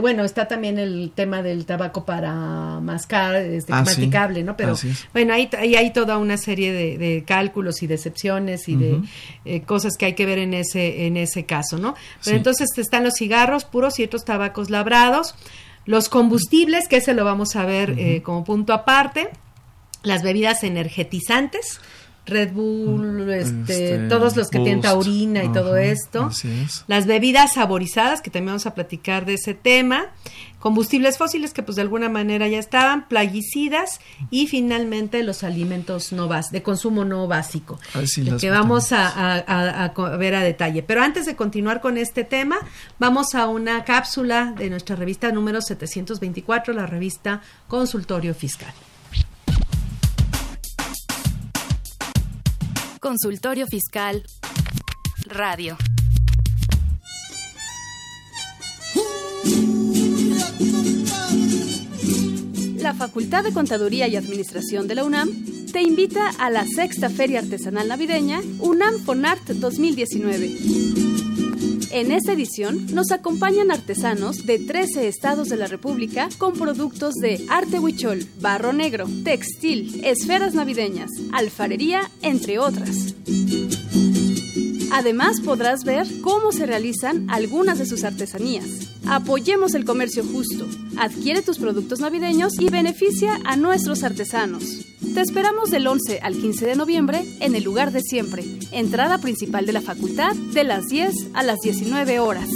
[0.01, 4.75] bueno está también el tema del tabaco para mascar este ah, masticable no pero
[5.13, 9.01] bueno ahí, ahí, hay toda una serie de, cálculos y decepciones y de
[9.45, 13.03] eh, cosas que hay que ver en ese en ese caso no pero entonces están
[13.03, 15.35] los cigarros puros y otros tabacos labrados.
[15.85, 19.29] Los combustibles que ese lo vamos a ver eh, como punto aparte.
[20.03, 21.79] Las bebidas energetizantes
[22.27, 26.29] Red Bull, este, este, todos los que tienen taurina y todo esto.
[26.87, 30.07] Las bebidas saborizadas, que también vamos a platicar de ese tema.
[30.59, 33.07] Combustibles fósiles, que pues de alguna manera ya estaban.
[33.07, 34.01] Plaguicidas.
[34.29, 37.79] Y finalmente los alimentos no de consumo no básico.
[38.39, 40.83] que vamos a, ver a detalle.
[40.83, 42.57] Pero antes de continuar con este tema,
[42.99, 48.73] vamos a una cápsula de nuestra revista número 724, la revista Consultorio Fiscal.
[52.99, 54.23] Consultorio Fiscal
[55.25, 55.77] Radio.
[62.77, 65.29] La Facultad de Contaduría y Administración de la UNAM
[65.71, 71.26] te invita a la sexta Feria Artesanal Navideña UNAM Fonart 2019
[71.91, 77.45] en esta edición nos acompañan artesanos de 13 estados de la República con productos de
[77.49, 83.15] arte huichol, barro negro, textil, esferas navideñas, alfarería, entre otras.
[84.91, 88.65] Además podrás ver cómo se realizan algunas de sus artesanías.
[89.05, 94.85] Apoyemos el comercio justo, adquiere tus productos navideños y beneficia a nuestros artesanos.
[95.13, 99.65] Te esperamos del 11 al 15 de noviembre en el lugar de siempre, entrada principal
[99.65, 102.49] de la facultad de las 10 a las 19 horas.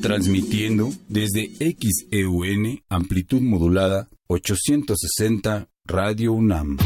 [0.00, 6.76] Transmitiendo desde XEUN, amplitud modulada 860 Radio UNAM.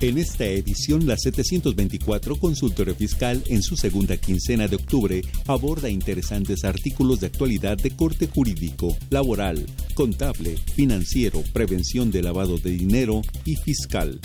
[0.00, 6.64] En esta edición, la 724 Consultorio Fiscal, en su segunda quincena de octubre, aborda interesantes
[6.64, 13.56] artículos de actualidad de corte jurídico, laboral, contable, financiero, prevención de lavado de dinero y
[13.56, 14.20] fiscal.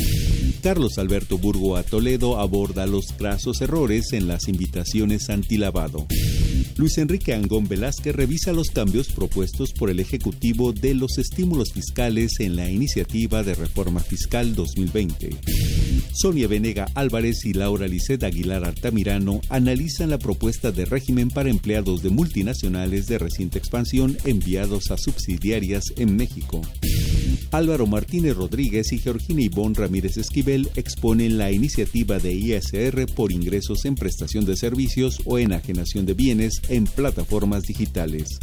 [0.61, 6.07] Carlos Alberto Burgo a Toledo aborda los grasos errores en las invitaciones antilavado.
[6.75, 12.39] Luis Enrique Angón Velázquez revisa los cambios propuestos por el Ejecutivo de los estímulos fiscales
[12.39, 15.29] en la iniciativa de reforma fiscal 2020.
[16.13, 22.01] Sonia Venega Álvarez y Laura Lisset Aguilar Artamirano analizan la propuesta de régimen para empleados
[22.01, 26.61] de multinacionales de reciente expansión enviados a subsidiarias en México.
[27.53, 33.85] Álvaro Martínez Rodríguez y Georgina Ivonne Ramírez Esquivel exponen la iniciativa de ISR por ingresos
[33.85, 38.39] en prestación de servicios o enajenación de bienes en plataformas digitales.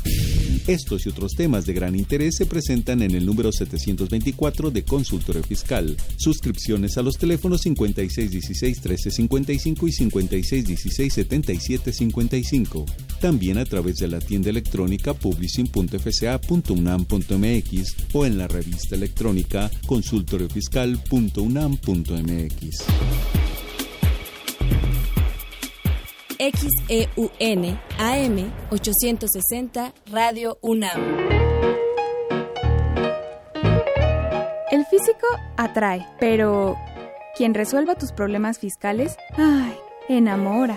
[0.69, 5.43] Estos y otros temas de gran interés se presentan en el número 724 de Consultorio
[5.43, 5.97] Fiscal.
[6.17, 12.85] Suscripciones a los teléfonos 5616-1355 y 5616-7755.
[13.21, 22.85] También a través de la tienda electrónica publishing.fca.unam.mx o en la revista electrónica consultoriofiscal.unam.mx.
[26.39, 31.41] XEUN AM 860 Radio UNAM.
[34.91, 36.77] físico atrae, pero
[37.37, 39.77] quien resuelva tus problemas fiscales, ay,
[40.09, 40.77] enamora.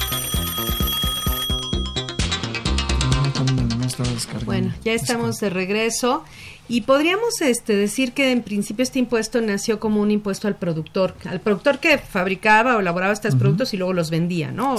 [4.45, 6.23] Bueno, ya estamos de regreso.
[6.71, 11.15] Y podríamos este, decir que en principio este impuesto nació como un impuesto al productor,
[11.25, 14.77] al productor que fabricaba o elaboraba estos productos y luego los vendía, ¿no?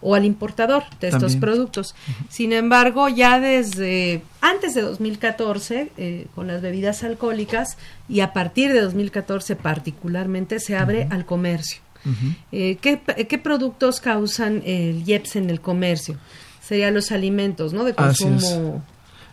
[0.00, 1.94] O, al importador de estos productos.
[2.30, 7.76] Sin embargo, ya desde antes de 2014, eh, con las bebidas alcohólicas
[8.08, 11.82] y a partir de 2014 particularmente, se abre al comercio.
[12.52, 16.16] Eh, ¿qué, ¿qué, productos causan el IEPS en el comercio?
[16.66, 17.84] Serían los alimentos, ¿no?
[17.84, 18.82] De consumo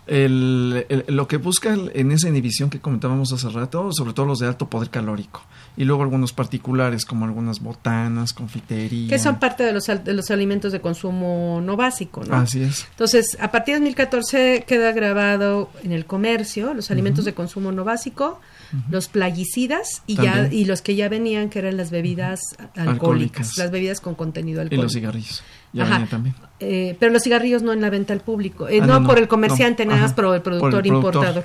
[0.08, 4.48] el, lo que busca en esa inhibición que comentábamos hace rato, sobre todo los de
[4.48, 5.44] alto poder calórico,
[5.78, 9.08] y luego algunos particulares como algunas botanas, confitería.
[9.08, 12.36] Que son parte de los, de los alimentos de consumo no básico, ¿no?
[12.36, 12.88] Así es.
[12.90, 17.84] Entonces, a partir de 2014 queda grabado en el comercio los alimentos de consumo no
[17.84, 18.42] básico,
[18.90, 22.42] los plaguicidas y ya y los que ya venían que eran las bebidas
[22.76, 24.82] alcohólicas, las bebidas con contenido alcohólico.
[24.82, 25.44] Y los cigarrillos.
[25.74, 26.36] Ya también.
[26.64, 29.28] Eh, pero los cigarrillos no en la venta al público, eh, ah, no, por el
[29.28, 31.44] comerciante, nada más por el productor, importador.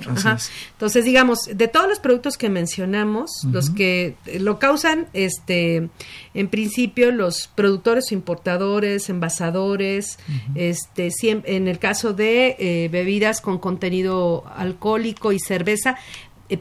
[0.73, 5.89] Entonces, digamos, de todos los productos que mencionamos, los que lo causan, este,
[6.35, 10.19] en principio, los productores, importadores, envasadores,
[10.53, 15.95] este, en el caso de eh, bebidas con contenido alcohólico y cerveza, eh,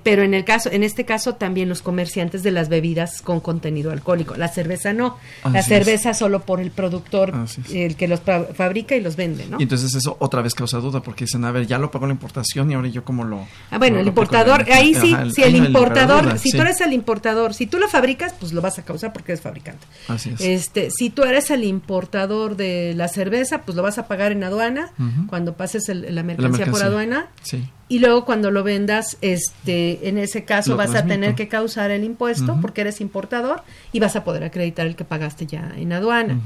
[0.02, 3.90] pero en el caso en este caso también los comerciantes de las bebidas con contenido
[3.92, 4.36] alcohólico.
[4.36, 5.18] La cerveza no.
[5.50, 7.34] La cerveza solo por el productor
[7.72, 11.00] el que los fabrica y los vende no y entonces eso otra vez causa duda
[11.00, 13.78] porque dicen a ver ya lo pagó la importación y ahora yo cómo lo ah,
[13.78, 17.78] bueno el importador ahí sí si el importador si tú eres el importador si tú
[17.78, 19.86] lo fabricas pues lo vas a causar porque eres fabricante.
[20.08, 20.40] Así es.
[20.40, 24.44] este si tú eres el importador de la cerveza pues lo vas a pagar en
[24.44, 24.90] aduana
[25.28, 27.28] cuando pases la, mercancía por aduana.
[27.42, 31.92] Sí y luego cuando lo vendas, este, en ese caso vas a tener que causar
[31.92, 35.92] el impuesto porque eres importador y vas a poder acreditar el que pagaste ya en
[35.92, 36.40] aduana.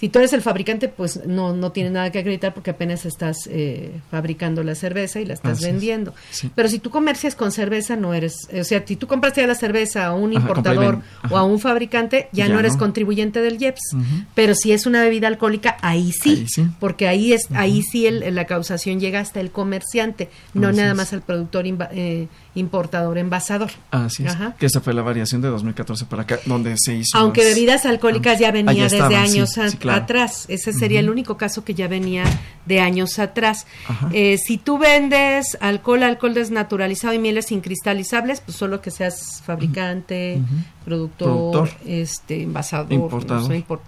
[0.00, 3.46] Si tú eres el fabricante, pues no, no tienes nada que acreditar porque apenas estás
[3.50, 6.14] eh, fabricando la cerveza y la estás vendiendo.
[6.54, 9.54] Pero si tú comercias con cerveza, no eres, o sea, si tú compras ya la
[9.54, 13.94] cerveza a un importador o a un fabricante, ya, no eres contribuyente del IEPS.
[14.34, 16.46] Pero si es una bebida alcohólica, ahí sí,
[16.78, 21.12] porque ahí es, ahí sí el, la causación llega hasta el comerciante, no nada más
[21.12, 23.70] al productor eh, importador envasador.
[23.90, 24.36] Así es.
[24.58, 27.16] Que esa fue la variación de 2014 para acá, donde se hizo.
[27.16, 30.46] Aunque bebidas alcohólicas ya venía desde años atrás.
[30.48, 32.24] Ese sería el único caso que ya venía
[32.66, 33.66] de años atrás.
[34.12, 40.40] Eh, si tú vendes alcohol, alcohol desnaturalizado y mieles incristalizables, pues solo que seas fabricante,
[40.84, 42.92] productor, este envasador,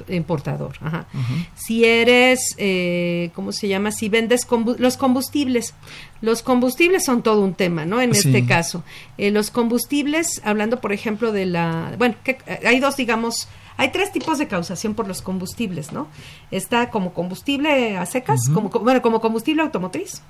[0.09, 0.77] importador.
[0.81, 1.07] Ajá.
[1.55, 3.91] Si eres, eh, ¿cómo se llama?
[3.91, 4.47] Si vendes
[4.79, 5.75] los combustibles.
[6.23, 8.01] Los combustibles son todo un tema, ¿no?
[8.01, 8.85] En este caso.
[9.19, 11.95] Eh, los combustibles, hablando por ejemplo de la...
[11.99, 16.07] Bueno, que, hay dos, digamos, hay tres tipos de causación por los combustibles, ¿no?
[16.53, 20.23] Está como combustible a secas, como, bueno, como combustible automotriz,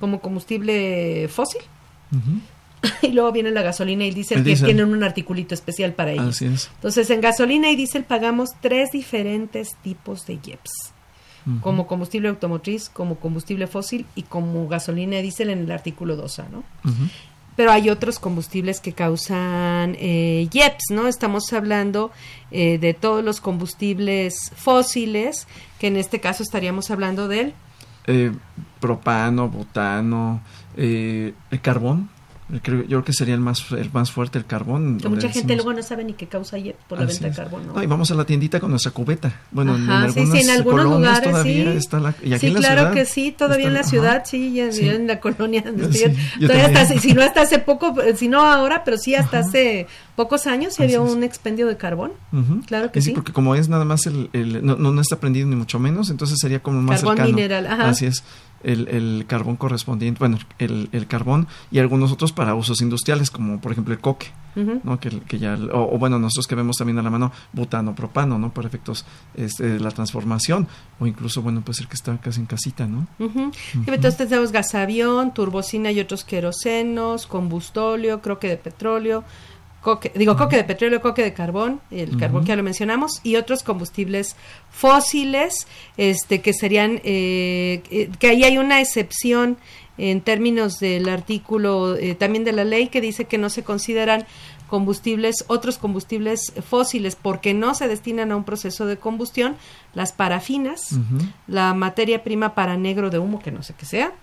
[0.00, 1.60] como combustible fósil.
[3.02, 6.40] y luego viene la gasolina y diésel, que tienen un articulito especial para ellos.
[6.40, 10.93] Entonces, en gasolina y diésel pagamos tres diferentes tipos de IEPS.
[11.60, 16.48] Como combustible automotriz, como combustible fósil y como gasolina y diésel en el artículo 2A,
[16.50, 16.64] ¿no?
[17.56, 21.06] pero hay otros combustibles que causan eh, IEPS, ¿no?
[21.06, 22.10] Estamos hablando
[22.50, 25.46] eh, de todos los combustibles fósiles,
[25.78, 27.54] que en este caso estaríamos hablando del...
[28.06, 28.32] Eh,
[28.80, 30.42] propano, butano,
[30.76, 32.10] eh, el carbón,
[32.50, 35.00] yo creo que sería el más el más fuerte el carbón.
[35.08, 37.66] mucha gente luego no sabe ni qué causa por la venta de carbón.
[37.66, 37.82] ¿no?
[37.82, 39.40] y vamos a la tiendita con nuestra cubeta.
[39.50, 41.78] Bueno, en, algunas sí, en algunos lugares todavía sí.
[41.78, 44.52] está la, y aquí sí, en la claro que sí, todavía en la ciudad, sí,
[44.52, 45.62] ya, en la colonia.
[46.40, 50.46] todavía hasta, si no hasta hace poco, si no ahora, pero sí hasta hace pocos
[50.46, 52.12] años había un expendio de carbón.
[52.66, 53.12] Claro que sí.
[53.12, 56.38] porque como es nada más el, el no, no, está prendido ni mucho menos, entonces
[56.38, 57.88] sería como más carbón mineral, ajá.
[57.88, 58.22] Así es
[58.64, 63.60] el, el carbón correspondiente, bueno, el, el, carbón y algunos otros para usos industriales, como
[63.60, 64.98] por ejemplo el coque, ¿no?
[65.00, 68.52] Que, que ya, o, bueno, nosotros que vemos también a la mano butano, propano, ¿no?
[68.52, 70.66] Para efectos este, de la transformación,
[70.98, 73.06] o incluso, bueno, puede ser que está casi en casita, ¿no?
[73.86, 79.24] Entonces tenemos gasavión, turbocina y otros querosenos, combustóleo, croque de petróleo,
[79.84, 83.36] coque, digo, coque de petróleo, coque de carbón, el carbón que ya lo mencionamos, y
[83.36, 84.34] otros combustibles
[84.70, 85.68] fósiles,
[85.98, 89.58] este, que serían, eh, eh, que ahí hay una excepción
[89.98, 94.26] en términos del artículo eh, también de la ley que dice que no se consideran
[94.68, 99.54] combustibles, otros combustibles fósiles, porque no se destinan a un proceso de combustión,
[99.92, 100.98] las parafinas,
[101.46, 104.14] la materia prima para negro de humo, que no sé qué sea,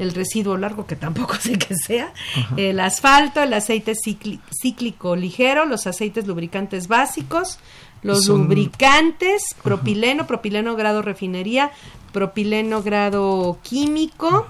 [0.00, 2.12] el residuo largo, que tampoco sé qué sea,
[2.56, 7.58] el asfalto, el aceite cíclico ligero, los aceites lubricantes básicos,
[8.02, 11.70] los lubricantes, propileno, propileno grado refinería,
[12.12, 14.46] propileno grado químico,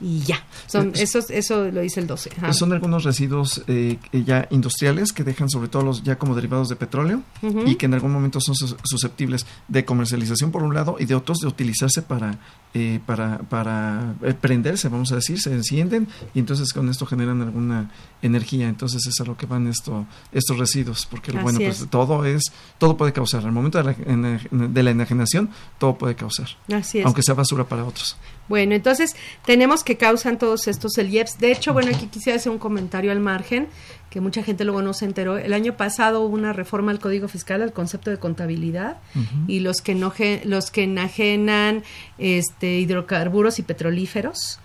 [0.00, 0.44] y ya.
[0.66, 2.30] Son, eso, eso lo dice el 12.
[2.52, 6.76] Son algunos residuos eh, ya industriales que dejan sobre todo los ya como derivados de
[6.76, 7.22] petróleo
[7.66, 11.38] y que en algún momento son susceptibles de comercialización por un lado y de otros
[11.38, 12.38] de utilizarse para
[12.74, 17.40] eh, para, para eh, prenderse, vamos a decir, se encienden y entonces con esto generan
[17.40, 17.90] alguna
[18.20, 18.68] energía.
[18.68, 22.96] Entonces es a lo que van esto, estos residuos, porque bueno, pues todo es, todo
[22.96, 23.44] puede causar.
[23.44, 26.48] Al momento de la, de la enajenación, todo puede causar.
[26.72, 28.16] Así Aunque sea basura para otros.
[28.48, 29.14] Bueno, entonces
[29.44, 31.38] tenemos que causan todos estos el IEPS.
[31.38, 33.68] De hecho, bueno, aquí quisiera hacer un comentario al margen
[34.10, 35.36] que mucha gente luego no se enteró.
[35.36, 38.98] El año pasado hubo una reforma al Código Fiscal al concepto de contabilidad
[39.46, 40.12] y los que no
[40.44, 41.82] los que enajenan
[42.16, 44.58] este hidrocarburos y petrolíferos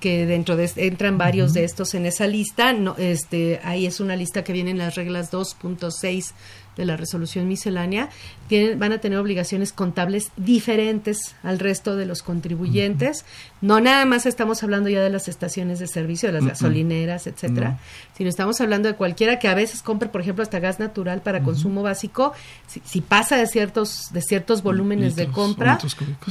[0.00, 4.16] que dentro de entran varios de estos en esa lista, no, este ahí es una
[4.16, 6.32] lista que viene en las reglas 2.6
[6.78, 8.08] de la resolución miscelánea,
[8.46, 13.26] tienen, van a tener obligaciones contables diferentes al resto de los contribuyentes.
[13.60, 17.78] No nada más estamos hablando ya de las estaciones de servicio, de las gasolineras, etcétera,
[18.16, 21.42] sino estamos hablando de cualquiera que a veces compre, por ejemplo, hasta gas natural para
[21.42, 22.32] consumo básico.
[22.84, 25.78] Si, pasa de ciertos de ciertos volúmenes de compra,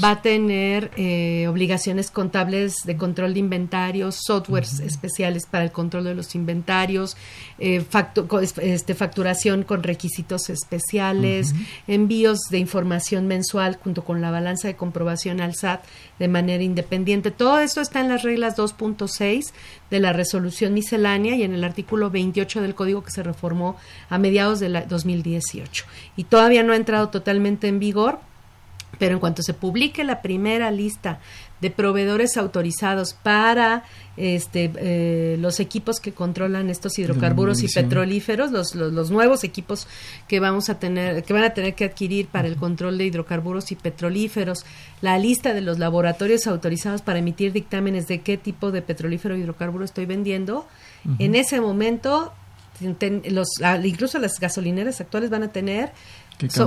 [0.01, 6.05] va a tener eh, obligaciones contables de control de inventarios, softwares especiales para el control
[6.05, 7.17] de los inventarios,
[7.59, 7.83] eh,
[8.61, 11.53] este, facturación con requisitos especiales,
[11.87, 15.83] envíos de información mensual junto con la balanza de comprobación al SAT
[16.19, 17.31] de manera independiente.
[17.31, 19.51] Todo esto está en las reglas 2.6
[19.89, 23.75] de la resolución miscelánea y en el artículo 28 del código que se reformó
[24.09, 25.85] a mediados de 2018.
[26.15, 28.19] Y todavía no ha entrado totalmente en vigor,
[28.99, 31.19] pero en cuanto se publique la primera lista
[31.61, 33.83] de proveedores autorizados para
[34.15, 39.87] este, eh, los equipos que controlan estos hidrocarburos y petrolíferos, los, los, nuevos equipos
[40.27, 43.71] que vamos a tener, que van a tener que adquirir para el control de hidrocarburos
[43.71, 44.65] y petrolíferos,
[45.01, 49.37] la lista de los laboratorios autorizados para emitir dictámenes de qué tipo de petrolífero o
[49.37, 50.67] hidrocarburo estoy vendiendo,
[51.19, 52.33] en ese momento
[53.29, 53.47] los,
[53.83, 55.91] incluso las gasolineras actuales van a tener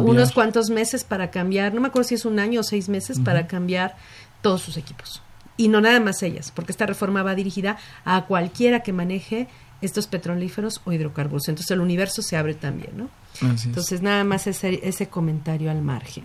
[0.03, 3.21] unos cuantos meses para cambiar, no me acuerdo si es un año o seis meses
[3.21, 3.95] para cambiar
[4.43, 5.23] todos sus equipos.
[5.57, 9.49] Y no nada más ellas, porque esta reforma va dirigida a cualquiera que maneje
[9.83, 11.49] estos petrolíferos o hidrocarburos.
[11.49, 13.11] Entonces el universo se abre también, ¿no?
[13.43, 16.25] Entonces nada más ese, ese comentario al margen.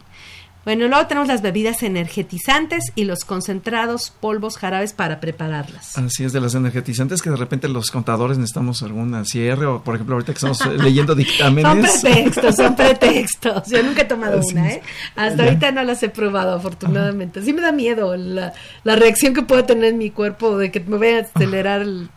[0.65, 5.95] Bueno, luego tenemos las bebidas energetizantes y los concentrados polvos jarabes para prepararlas.
[5.95, 9.93] Así es, de las energetizantes que de repente los contadores necesitamos alguna cierre o, por
[9.93, 12.01] ejemplo, ahorita que estamos leyendo dictámenes.
[12.01, 13.69] son pretextos, son pretextos.
[13.69, 14.81] Yo nunca he tomado una, ¿eh?
[15.15, 17.43] Hasta ahorita no las he probado, afortunadamente.
[17.43, 18.53] Sí me da miedo la,
[18.83, 22.09] la reacción que pueda tener en mi cuerpo de que me vaya a acelerar el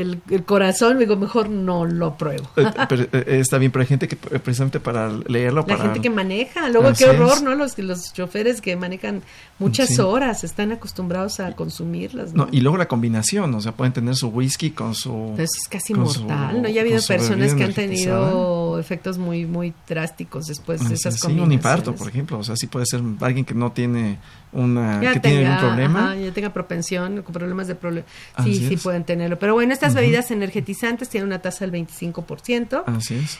[0.00, 2.48] el, corazón, digo, mejor no lo pruebo.
[2.56, 6.10] Eh, pero, eh, está bien, pero hay gente que precisamente para leerlo, La gente que
[6.10, 7.54] maneja, luego qué horror, ¿no?
[7.54, 9.22] Los, los choferes que manejan
[9.58, 12.34] muchas horas están acostumbrados a consumirlas.
[12.34, 12.48] ¿no?
[12.50, 15.34] y luego la combinación, o sea, pueden tener su whisky con su...
[15.38, 16.68] es casi mortal, ¿no?
[16.68, 21.46] Ya ha habido personas que han tenido efectos muy, muy drásticos después de esas combinaciones.
[21.46, 24.18] un infarto, por ejemplo, o sea, sí puede ser alguien que no tiene
[24.52, 25.00] una...
[25.00, 26.16] que tiene algún problema.
[26.16, 28.06] ya tenga propensión, con problemas de problema.
[28.42, 29.38] Sí, sí pueden tenerlo.
[29.38, 32.84] Pero bueno, estas bebidas energetizantes tienen una tasa del 25%.
[32.86, 33.38] Así es.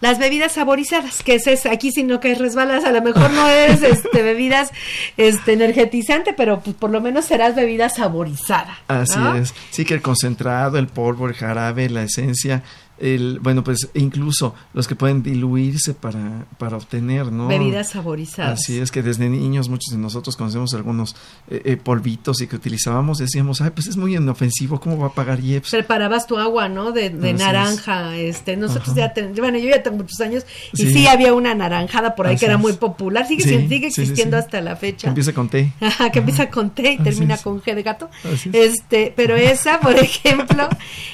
[0.00, 3.82] Las bebidas saborizadas, que es, aquí sino que es resbalas, a lo mejor no es
[3.82, 4.70] este, bebidas
[5.16, 8.78] este, energetizante, pero pues, por lo menos serás bebida saborizada.
[8.88, 9.54] Así es.
[9.70, 12.62] Sí que el concentrado, el polvo, el jarabe, la esencia,
[12.98, 17.48] el, bueno, pues incluso los que pueden diluirse para, para obtener, ¿no?
[17.48, 18.60] Bebidas saborizadas.
[18.60, 21.16] Así es que desde niños muchos de nosotros conocemos algunos
[21.48, 25.12] eh, eh, polvitos y que utilizábamos, decíamos, ay, pues es muy inofensivo, ¿cómo va a
[25.12, 25.70] pagar IEPS?
[25.70, 26.92] Preparabas tu agua, ¿no?
[26.92, 31.34] De, naranja, este, nosotros ya tenemos, bueno, yo ya tengo muchos años y sí, había
[31.34, 35.06] una naranjada por ahí que era muy popular, sigue, sigue existiendo hasta la fecha.
[35.06, 35.72] Que empieza con T.
[36.12, 38.10] que empieza con T y termina con G de gato.
[38.52, 40.68] Este, pero esa, por ejemplo,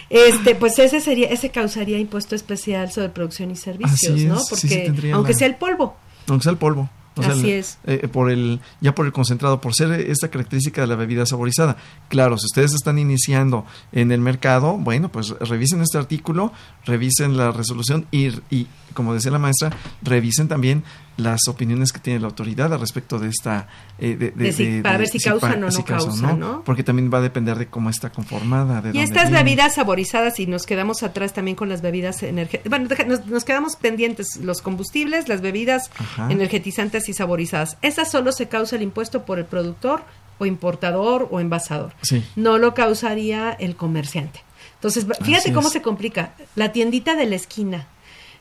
[0.08, 4.40] este, pues ese sería, ese causaría impuesto especial sobre producción y servicios, ¿no?
[4.48, 5.96] Porque aunque sea el polvo.
[6.28, 6.90] Aunque sea el polvo.
[7.16, 7.78] Así es.
[7.84, 11.76] Eh, por el, ya por el concentrado, por ser esta característica de la bebida saborizada.
[12.08, 16.52] Claro, si ustedes están iniciando en el mercado, bueno, pues revisen este artículo,
[16.86, 19.70] revisen la resolución y, y como decía la maestra,
[20.02, 20.82] revisen también
[21.16, 23.68] las opiniones que tiene la autoridad al respecto de esta...
[23.98, 26.64] Eh, de, para ver si causan o no causan, ¿no?
[26.64, 28.80] Porque también va a depender de cómo está conformada.
[28.80, 32.88] De y estas bebidas saborizadas, y nos quedamos atrás también con las bebidas energéticas, bueno,
[33.26, 35.90] nos, quedamos pendientes, los combustibles, las bebidas
[36.28, 37.76] energetizantes y saborizadas.
[37.82, 40.02] Esas solo se causa el impuesto por el productor
[40.38, 41.92] o importador o envasador.
[42.36, 44.42] No lo causaría el comerciante.
[44.74, 46.32] Entonces, fíjate cómo se complica.
[46.54, 47.86] La tiendita de la esquina.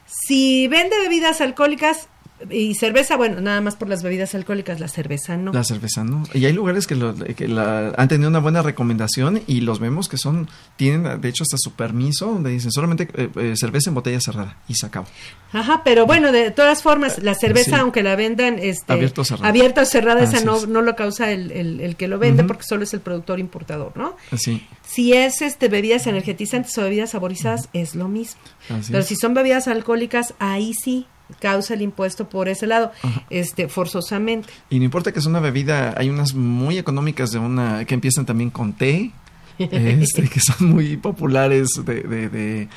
[0.08, 2.08] Si vende bebidas alcohólicas,
[2.50, 5.52] y cerveza, bueno, nada más por las bebidas alcohólicas, la cerveza no.
[5.52, 6.24] La cerveza no.
[6.34, 10.08] Y hay lugares que, lo, que la, han tenido una buena recomendación y los vemos
[10.08, 13.96] que son, tienen de hecho hasta su permiso, donde dicen solamente eh, eh, cerveza en
[13.96, 15.08] botella cerrada y se acabó.
[15.52, 19.50] Ajá, pero bueno, de todas formas, la cerveza, aunque la vendan este, abierta o cerrada,
[19.50, 22.84] abierta o cerrada esa no, no lo causa el, el, que lo vende porque solo
[22.84, 24.16] es el productor importador, ¿no?
[24.38, 24.66] Sí.
[24.88, 28.42] Si es este bebidas energetizantes o bebidas saborizadas, es lo mismo.
[28.90, 31.06] pero si son bebidas alcohólicas, ahí sí
[31.40, 32.92] causa el impuesto por ese lado,
[33.30, 34.50] este forzosamente.
[34.70, 38.26] Y no importa que es una bebida, hay unas muy económicas de una que empiezan
[38.26, 39.12] también con té,
[39.60, 42.70] este, que son muy populares, de, de,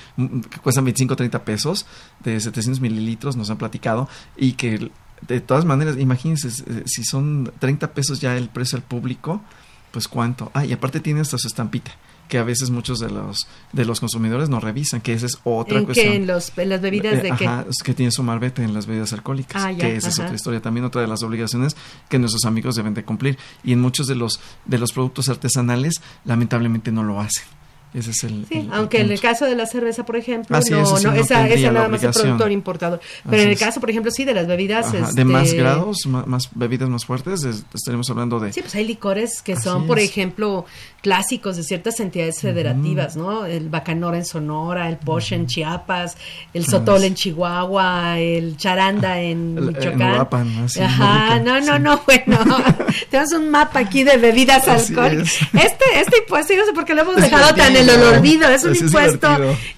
[0.50, 1.86] que cuestan 25 30 pesos,
[2.20, 4.90] de 700 mililitros, nos han platicado, y que
[5.26, 9.42] de todas maneras, imagínense, eh, si son 30 pesos ya el precio al público,
[9.92, 10.50] pues cuánto.
[10.54, 11.92] Ah, y aparte tiene hasta su estampita
[12.28, 15.78] que a veces muchos de los de los consumidores no revisan, que esa es otra
[15.78, 16.08] ¿En cuestión.
[16.08, 18.74] Que en, los, en las bebidas de eh, ajá, es que tiene su marbete en
[18.74, 21.76] las bebidas alcohólicas, ah, que esa es otra historia, también otra de las obligaciones
[22.08, 26.00] que nuestros amigos deben de cumplir y en muchos de los de los productos artesanales
[26.24, 27.44] lamentablemente no lo hacen.
[27.94, 31.12] Ese es el, sí, aunque en el caso de la cerveza, por ejemplo, no, no,
[31.12, 33.00] esa, esa nada más el productor importador.
[33.28, 34.94] Pero en el caso, por ejemplo, sí, de las bebidas.
[34.94, 35.14] Este...
[35.14, 38.52] De más grados, más, bebidas más fuertes, estaremos hablando de.
[38.52, 40.64] Sí, pues hay licores que son, por ejemplo,
[41.02, 43.44] clásicos de ciertas entidades federativas, ¿no?
[43.44, 46.16] El Bacanora en Sonora, el Porsche en Chiapas,
[46.54, 50.28] el Sotol en Chihuahua, el Charanda en Michoacán.
[50.76, 52.38] En Ajá, no, no, no, bueno.
[53.10, 55.42] tenemos un mapa aquí de bebidas alcohólicas.
[55.52, 58.64] Este, este impuesto, no sé por qué lo hemos dejado tan en el olvido, es
[58.64, 59.28] un impuesto.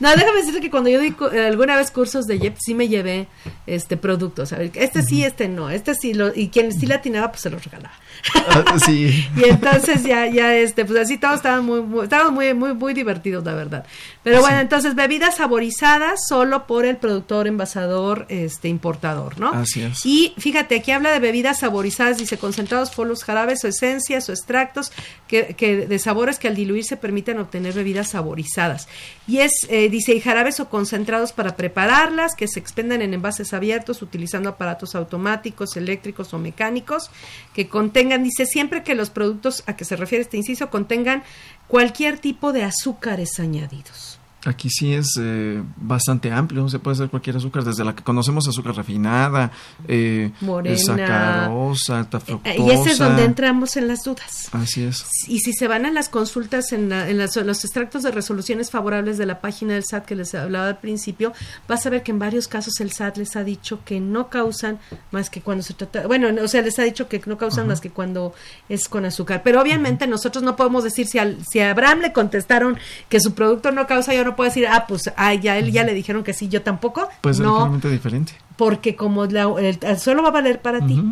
[0.01, 3.29] no, déjame decirte que cuando yo di alguna vez cursos de JEP, sí me llevé
[3.67, 4.53] este productos.
[4.53, 7.95] Este sí, este no, este sí, lo, y quien sí latinaba, pues se los regalaba.
[8.35, 9.27] Ah, sí.
[9.37, 13.45] y entonces ya, ya, este, pues así todos estaban muy, muy, muy, muy, muy divertidos,
[13.45, 13.87] la verdad.
[14.23, 19.51] Pero bueno, entonces bebidas saborizadas solo por el productor, envasador, este, importador, ¿no?
[19.53, 20.05] Así es.
[20.05, 24.93] Y fíjate, aquí habla de bebidas saborizadas, dice concentrados, polos, jarabes o esencias o extractos
[25.29, 28.89] que, que de sabores que al diluirse permiten obtener bebidas saborizadas.
[29.29, 33.55] Y es, eh, dice, y jarabes o concentrados para prepararlas, que se expendan en envases
[33.55, 37.11] abiertos utilizando aparatos automáticos, eléctricos o mecánicos,
[37.55, 41.23] que contengan, dice, siempre que los productos a que se refiere este inciso contengan
[41.69, 44.19] cualquier tipo de azúcares añadidos.
[44.47, 48.47] Aquí sí es eh, bastante amplio, se puede hacer cualquier azúcar, desde la que conocemos
[48.47, 49.51] azúcar refinada,
[49.89, 52.55] eh, morena, sacarosa, alta fructosa.
[52.55, 54.49] Eh, y ese es donde entramos en las dudas.
[54.53, 55.05] Así es.
[55.29, 59.27] Y si se van a las consultas en, en, los extractos de resoluciones favorables de
[59.27, 61.33] la página del SAT que les hablaba al principio,
[61.67, 64.79] vas a ver que en varios casos el SAT les ha dicho que no causan
[65.11, 67.81] más que cuando se trata, bueno, o sea, les ha dicho que no causan más
[67.81, 68.35] que cuando
[68.69, 69.43] es con azúcar.
[69.43, 72.77] Pero obviamente nosotros no podemos decir si, al, si a Abraham le contestaron
[73.09, 75.85] que su producto no causa, yo no puede decir, ah, pues, ah, ya él ya
[75.85, 77.09] le dijeron que sí, yo tampoco.
[77.21, 78.33] Pues no, diferente.
[78.57, 81.03] Porque como la, el, solo va a valer para ti.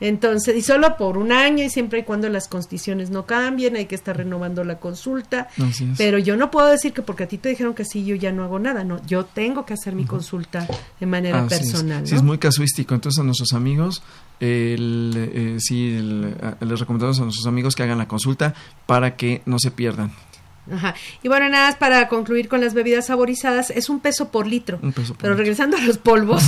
[0.00, 3.84] Entonces, y solo por un año y siempre y cuando las condiciones no cambien, hay
[3.84, 5.48] que estar renovando la consulta.
[5.98, 8.32] Pero yo no puedo decir que porque a ti te dijeron que sí, yo ya
[8.32, 8.82] no hago nada.
[8.82, 10.66] No, yo tengo que hacer mi consulta
[10.98, 12.06] de manera personal.
[12.06, 12.94] Sí, es muy casuístico.
[12.94, 14.02] Entonces, a nuestros amigos,
[14.40, 15.98] el, eh, sí,
[16.60, 18.54] les recomendamos a nuestros amigos que hagan la consulta
[18.86, 20.12] para que no se pierdan.
[20.72, 20.94] Ajá.
[21.22, 24.78] Y bueno, nada más para concluir con las bebidas saborizadas, es un peso por litro.
[25.20, 26.42] Pero regresando a los polvos,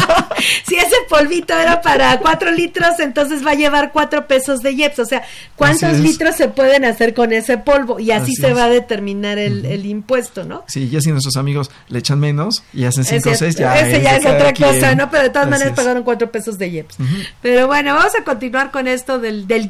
[0.66, 4.98] si ese polvito era para cuatro litros, entonces va a llevar cuatro pesos de IEPS.
[5.00, 5.22] O sea,
[5.56, 7.98] ¿cuántos litros se pueden hacer con ese polvo?
[7.98, 10.64] Y así, se va a determinar el, impuesto, ¿no?
[10.66, 13.78] Sí, ya si nuestros amigos le echan menos y hacen cinco o seis, ya.
[13.78, 15.10] Ese ya es otra cosa, ¿no?
[15.10, 16.96] Pero de todas maneras pagaron cuatro pesos de IEPS.
[17.42, 19.68] Pero bueno, vamos a continuar con esto del, del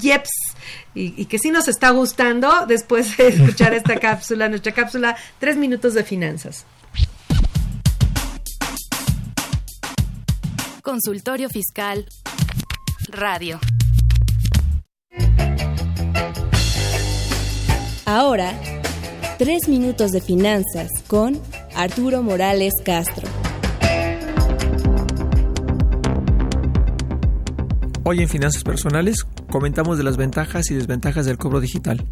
[0.95, 5.95] Y, que sí nos está gustando después de escuchar esta cápsula, nuestra cápsula Tres Minutos
[5.95, 6.65] de Finanzas.
[10.83, 12.07] Consultorio Fiscal
[13.09, 13.59] Radio.
[18.05, 18.55] Ahora,
[19.37, 21.41] tres minutos de finanzas con
[21.75, 23.27] Arturo Morales Castro.
[28.09, 32.07] Hoy en Finanzas Personales comentamos de las ventajas y desventajas del cobro digital.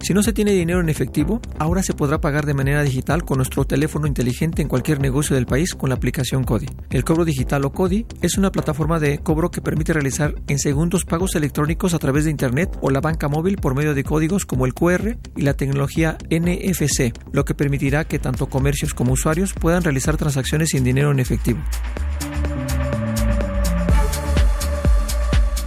[0.00, 3.36] Si no se tiene dinero en efectivo, ahora se podrá pagar de manera digital con
[3.36, 6.68] nuestro teléfono inteligente en cualquier negocio del país con la aplicación CODI.
[6.88, 11.04] El cobro digital o CODI es una plataforma de cobro que permite realizar en segundos
[11.04, 14.64] pagos electrónicos a través de Internet o la banca móvil por medio de códigos como
[14.64, 19.82] el QR y la tecnología NFC, lo que permitirá que tanto comercios como usuarios puedan
[19.82, 21.60] realizar transacciones sin dinero en efectivo.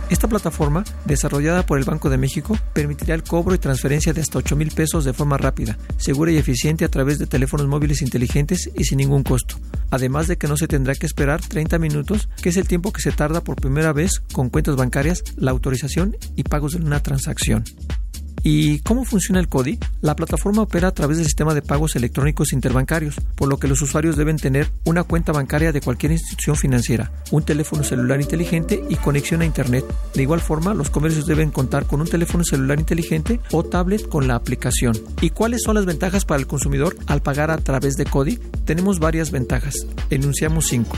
[0.09, 4.39] Esta plataforma, desarrollada por el Banco de México, permitirá el cobro y transferencia de hasta
[4.39, 8.71] 8 mil pesos de forma rápida, segura y eficiente a través de teléfonos móviles inteligentes
[8.75, 9.55] y sin ningún costo.
[9.91, 13.01] Además de que no se tendrá que esperar 30 minutos, que es el tiempo que
[13.01, 17.63] se tarda por primera vez con cuentas bancarias, la autorización y pagos de una transacción.
[18.43, 19.79] ¿Y cómo funciona el CODI?
[20.01, 23.81] La plataforma opera a través del sistema de pagos electrónicos interbancarios, por lo que los
[23.81, 28.95] usuarios deben tener una cuenta bancaria de cualquier institución financiera, un teléfono celular inteligente y
[28.95, 29.85] conexión a Internet.
[30.13, 34.27] De igual forma, los comercios deben contar con un teléfono celular inteligente o tablet con
[34.27, 34.97] la aplicación.
[35.21, 38.39] ¿Y cuáles son las ventajas para el consumidor al pagar a través de CODI?
[38.65, 39.75] Tenemos varias ventajas.
[40.09, 40.95] Enunciamos cinco.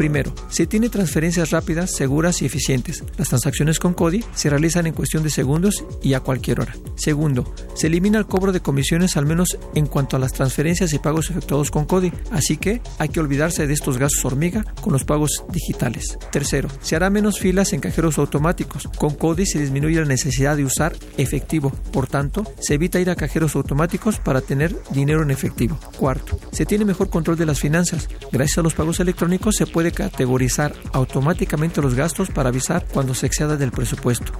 [0.00, 3.04] Primero, se tiene transferencias rápidas, seguras y eficientes.
[3.18, 6.74] Las transacciones con CODI se realizan en cuestión de segundos y a cualquier hora.
[6.96, 10.98] Segundo, se elimina el cobro de comisiones al menos en cuanto a las transferencias y
[10.98, 15.04] pagos efectuados con CODI, así que hay que olvidarse de estos gastos hormiga con los
[15.04, 16.16] pagos digitales.
[16.32, 18.88] Tercero, se hará menos filas en cajeros automáticos.
[18.96, 23.16] Con CODI se disminuye la necesidad de usar efectivo, por tanto, se evita ir a
[23.16, 25.78] cajeros automáticos para tener dinero en efectivo.
[25.98, 28.08] Cuarto, se tiene mejor control de las finanzas.
[28.32, 33.26] Gracias a los pagos electrónicos se puede categorizar automáticamente los gastos para avisar cuando se
[33.26, 34.32] exceda del presupuesto.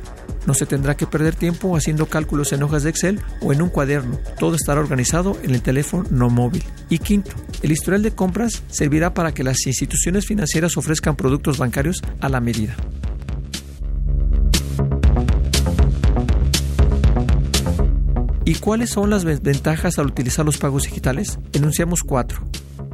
[0.46, 3.68] No se tendrá que perder tiempo haciendo cálculos en hojas de Excel o en un
[3.68, 4.18] cuaderno.
[4.38, 6.64] Todo estará organizado en el teléfono no móvil.
[6.88, 7.32] Y quinto,
[7.62, 12.40] el historial de compras servirá para que las instituciones financieras ofrezcan productos bancarios a la
[12.40, 12.74] medida.
[18.44, 21.38] ¿Y cuáles son las ventajas al utilizar los pagos digitales?
[21.53, 22.42] Enunciamos cuatro.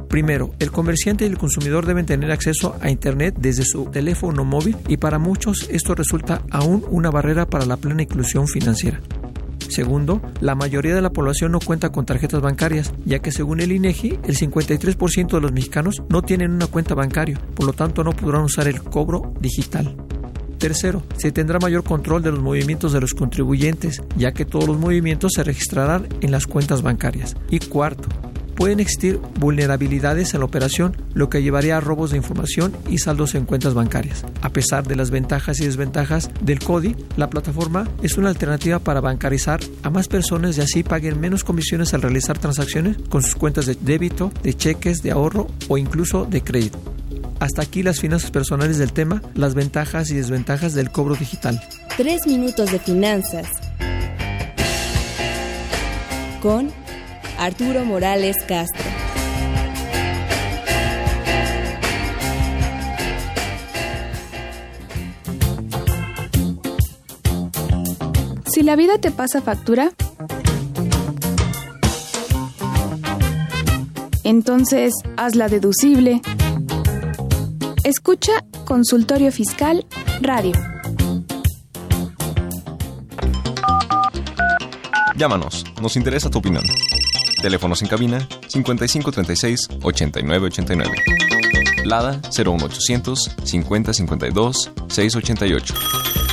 [0.09, 4.77] Primero, el comerciante y el consumidor deben tener acceso a Internet desde su teléfono móvil
[4.87, 9.01] y para muchos esto resulta aún una barrera para la plena inclusión financiera.
[9.69, 13.71] Segundo, la mayoría de la población no cuenta con tarjetas bancarias, ya que según el
[13.73, 18.13] INEGI, el 53% de los mexicanos no tienen una cuenta bancaria, por lo tanto no
[18.13, 19.95] podrán usar el cobro digital.
[20.57, 24.79] Tercero, se tendrá mayor control de los movimientos de los contribuyentes, ya que todos los
[24.79, 27.35] movimientos se registrarán en las cuentas bancarias.
[27.51, 28.09] Y cuarto,
[28.57, 33.35] pueden existir vulnerabilidades en la operación, lo que llevaría a robos de información y saldos
[33.35, 34.25] en cuentas bancarias.
[34.41, 38.99] A pesar de las ventajas y desventajas del CODI, la plataforma es una alternativa para
[38.99, 43.67] bancarizar a más personas y así paguen menos comisiones al realizar transacciones con sus cuentas
[43.67, 46.79] de débito, de cheques, de ahorro o incluso de crédito.
[47.39, 51.61] Hasta aquí las finanzas personales del tema, las ventajas y desventajas del cobro digital.
[51.95, 53.47] Tres minutos de finanzas.
[56.41, 56.71] Con
[57.37, 58.83] Arturo Morales Castro.
[68.51, 69.91] Si la vida te pasa factura,
[74.23, 76.21] entonces hazla deducible.
[77.83, 79.85] Escucha Consultorio Fiscal
[80.21, 80.53] Radio.
[85.15, 86.63] Llámanos, nos interesa tu opinión.
[87.41, 90.91] Teléfonos en cabina 5536 8989.
[91.85, 96.26] Lada 01800 5052 688.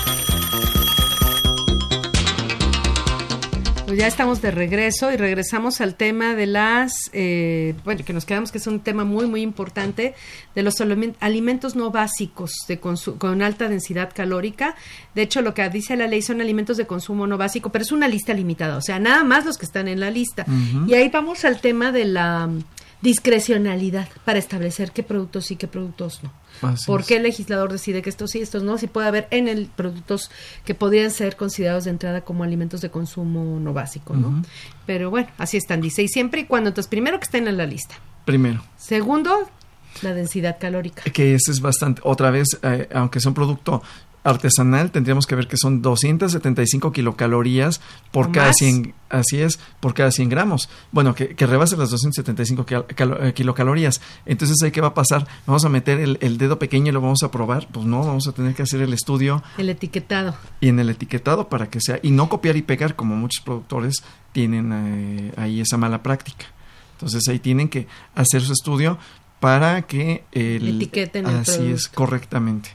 [3.95, 8.25] Pues ya estamos de regreso y regresamos al tema de las, eh, bueno, que nos
[8.25, 10.17] quedamos que es un tema muy, muy importante,
[10.53, 10.81] de los
[11.21, 14.75] alimentos no básicos de con alta densidad calórica.
[15.15, 17.93] De hecho, lo que dice la ley son alimentos de consumo no básico, pero es
[17.93, 20.45] una lista limitada, o sea, nada más los que están en la lista.
[20.89, 22.51] Y ahí vamos al tema de la
[23.05, 26.33] discrecionalidad para establecer qué productos sí, qué productos no.
[26.87, 28.79] ¿Por qué el legislador decide que estos sí, estos no?
[28.79, 30.31] Si puede haber en el productos
[30.65, 34.43] que podrían ser considerados de entrada como alimentos de consumo no básico, ¿no?
[34.87, 36.03] Pero bueno, así están, dice.
[36.03, 37.95] Y siempre y cuando, entonces, primero que estén en la lista.
[38.25, 38.65] Primero.
[38.79, 39.51] Segundo,
[40.01, 41.03] la densidad calórica.
[41.03, 43.83] Que ese es bastante, otra vez, eh, aunque sea un producto
[44.25, 50.11] artesanal tendríamos que ver que son 275 kilocalorías por cada 100 así es por cada
[50.11, 50.69] 100 gramos.
[50.91, 54.01] Bueno que, que rebase las 275 eh, kilocalorías.
[54.25, 57.23] Entonces ahí qué va a pasar vamos a meter el, dedo pequeño y lo vamos
[57.23, 60.35] a probar pues no vamos a tener que hacer el estudio el etiquetado.
[60.61, 64.03] y en el etiquetado para que sea y no copiar y pegar como muchos productores
[64.33, 66.47] tienen eh, ahí esa mala práctica.
[66.95, 68.99] Entonces ahí tienen que hacer su estudio
[69.39, 72.71] para que el, etiqueten el así es correctamente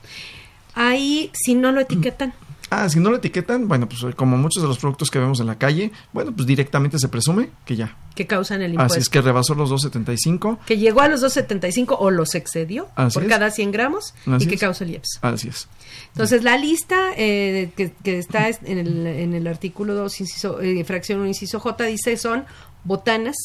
[0.79, 2.33] ahí si no lo etiquetan.
[2.71, 5.47] Ah, si no lo etiquetan, bueno, pues como muchos de los productos que vemos en
[5.47, 7.97] la calle, bueno, pues directamente se presume que ya.
[8.13, 8.93] Que causan el impuesto.
[8.93, 10.59] Así es que rebasó los 2.75.
[10.67, 14.83] Que llegó a los 2.75 o los excedió por cada 100 gramos y que causa
[14.83, 15.17] el IEPS.
[15.23, 15.67] Así es.
[16.09, 21.21] Entonces, la lista eh, que, está en el, en el artículo 2, inciso, eh, fracción
[21.21, 22.45] 1, inciso J, dice son
[22.83, 23.35] botanas,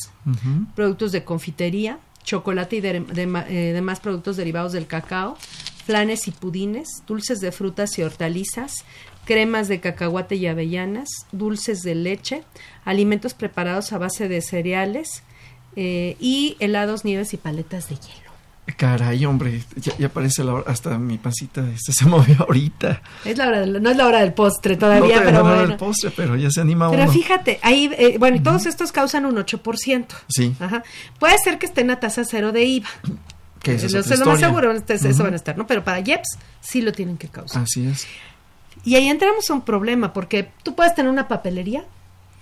[0.74, 5.38] productos de confitería, chocolate y eh, demás productos derivados del cacao,
[5.84, 8.84] flanes y pudines, dulces de frutas y hortalizas,
[9.24, 12.42] cremas de cacahuate y avellanas, dulces de leche,
[12.84, 15.22] alimentos preparados a base de cereales
[15.76, 18.24] eh, y helados, nieves y paletas de hielo.
[18.76, 19.62] Caray, hombre,
[19.98, 23.02] ya, parece la hora, hasta mi pancita este, se movió ahorita.
[23.24, 25.66] Es la hora no es la hora del postre todavía, pero no bueno.
[25.66, 29.26] del postre, pero ya se anima pero fíjate, ahí, eh, bueno, y todos estos causan
[29.26, 30.06] un 8%.
[30.28, 30.56] Sí.
[30.58, 30.82] Ajá.
[31.18, 32.88] Puede ser que estén a tasa cero de IVA.
[33.64, 35.66] Que es lo, más seguro, eso van a estar, ¿no?
[35.66, 37.62] Pero para IEPS sí lo tienen que causar.
[37.62, 38.06] Así es.
[38.84, 41.84] Y ahí entramos a un problema, porque tú puedes tener una papelería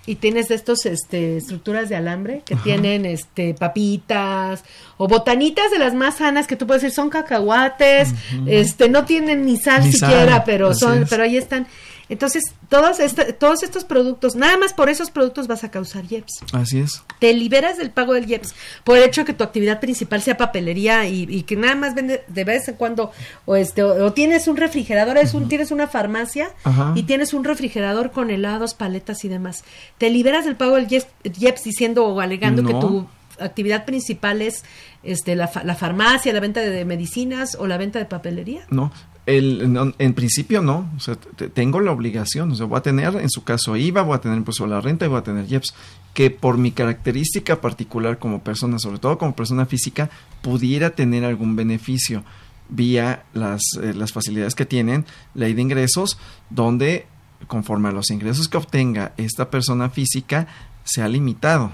[0.05, 4.65] y tienes estos este estructuras de alambre que tienen este papitas
[4.97, 8.13] o botanitas de las más sanas que tú puedes decir son cacahuates,
[8.47, 11.67] este no tienen ni sal siquiera, pero son pero ahí están.
[12.09, 12.99] Entonces, todos,
[13.39, 16.45] todos estos productos, nada más por esos productos vas a causar IEPS.
[16.53, 17.03] Así es.
[17.19, 20.37] Te liberas del pago del IEPS por el hecho de que tu actividad principal sea
[20.37, 23.13] papelería y, que nada más vende de vez en cuando,
[23.45, 26.51] o, este, o, tienes un refrigerador, es un, tienes una farmacia
[26.95, 29.65] y tienes un refrigerador con helados, paletas y demás.
[29.99, 33.07] Te liberas del pago del IEPS, diciendo o alegando que tu
[33.39, 34.65] actividad principal es
[35.03, 38.67] este, la, la farmacia, la venta de medicinas o la venta de papelería.
[38.71, 38.93] No,
[39.27, 43.31] el, en principio no, o sea, tengo la obligación, o sea, voy a tener en
[43.31, 45.75] su caso IVA, voy a tener impuesto a la renta y voy a tener IEPS,
[46.13, 50.11] que por mi característica particular como persona, sobre todo como persona física,
[50.43, 52.25] pudiera tener algún beneficio
[52.69, 55.05] vía las, eh, las facilidades que tienen
[55.35, 56.19] ley de ingresos,
[56.51, 57.07] donde
[57.47, 60.49] conforme a los ingresos que obtenga esta persona física,
[60.85, 61.73] sea limitado.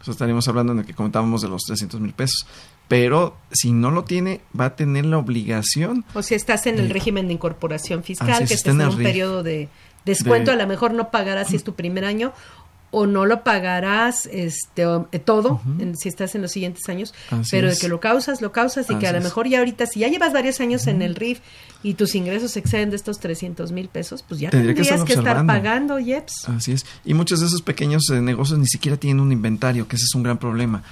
[0.00, 2.46] Eso estaríamos hablando en el que comentábamos de los 300 mil pesos
[2.88, 6.04] pero si no lo tiene, va a tener la obligación.
[6.14, 9.68] O si estás en el régimen de incorporación fiscal, que estás en un periodo de
[10.04, 12.32] descuento, a lo mejor no pagarás si es tu primer año
[12.92, 15.60] o no lo pagarás este eh, todo
[15.98, 17.12] si estás en los siguientes años,
[17.50, 20.00] pero de que lo causas, lo causas y que a lo mejor ya ahorita, si
[20.00, 21.40] ya llevas varios años en el RIF
[21.82, 25.98] y tus ingresos exceden de estos 300 mil pesos, pues ya tendrías que, estar pagando
[25.98, 26.48] IEPS.
[26.48, 26.86] Así es.
[27.04, 30.14] Y muchos de esos pequeños eh, negocios ni siquiera tienen un inventario, que ese es
[30.14, 30.82] un gran problema.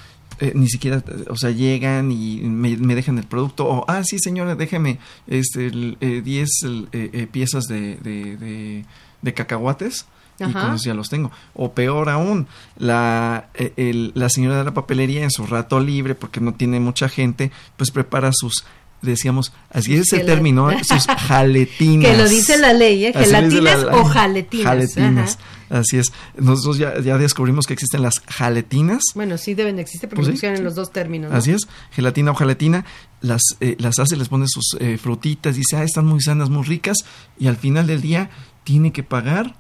[0.40, 4.56] Eh, ni siquiera, o sea, llegan y me, dejan el producto, o, ah, sí, señora,
[4.56, 8.84] déjeme este, 10 eh, eh, piezas de, de,
[9.22, 10.06] de, cacahuates.
[10.40, 11.30] Y con eso ya los tengo.
[11.54, 16.54] O peor aún, la, la señora de la papelería en su rato libre, porque no
[16.54, 18.64] tiene mucha gente, pues prepara sus
[19.04, 22.10] decíamos, así es el término, sus jaletinas.
[22.10, 23.12] Que lo dice la ley, ¿eh?
[23.12, 24.66] gelatinas o jaletinas.
[24.66, 25.38] Jaletinas.
[25.70, 26.12] Así es.
[26.36, 29.02] Nosotros ya, ya, descubrimos que existen las jaletinas.
[29.14, 31.32] Bueno, sí deben existir porque pues en los dos términos.
[31.32, 32.84] Así es, gelatina o jaletina.
[33.20, 36.64] Las, eh, las hace, les pone sus eh, frutitas, dice, ah, están muy sanas, muy
[36.64, 36.98] ricas.
[37.38, 38.30] Y al final del día
[38.64, 39.56] tiene que pagar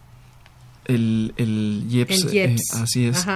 [0.86, 3.26] el, el IEPS, eh, así es.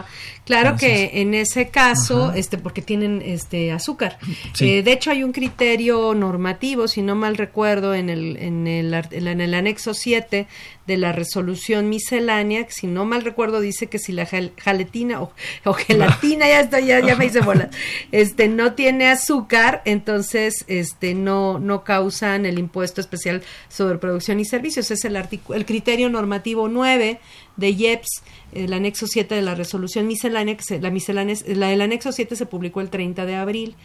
[0.44, 4.18] Claro que en ese caso, este, porque tienen este azúcar.
[4.60, 8.94] Eh, de hecho, hay un criterio normativo, si no mal recuerdo, en el, en el,
[9.10, 10.46] en el anexo 7
[10.86, 15.32] de la resolución miscelánea, que si no mal recuerdo dice que si la jaletina o,
[15.74, 17.68] gelatina, ya estoy, ya, ya me hice bolas,
[18.10, 24.46] este, no tiene azúcar, entonces este, no, no causan el impuesto especial sobre producción y
[24.46, 24.90] servicios.
[24.90, 27.20] Es el, el criterio normativo 9
[27.58, 32.12] de IEPS, el anexo 7 de la resolución miscelánea, que la miscelánea, la del anexo
[32.12, 33.76] 7 se publicó el 30 de abril,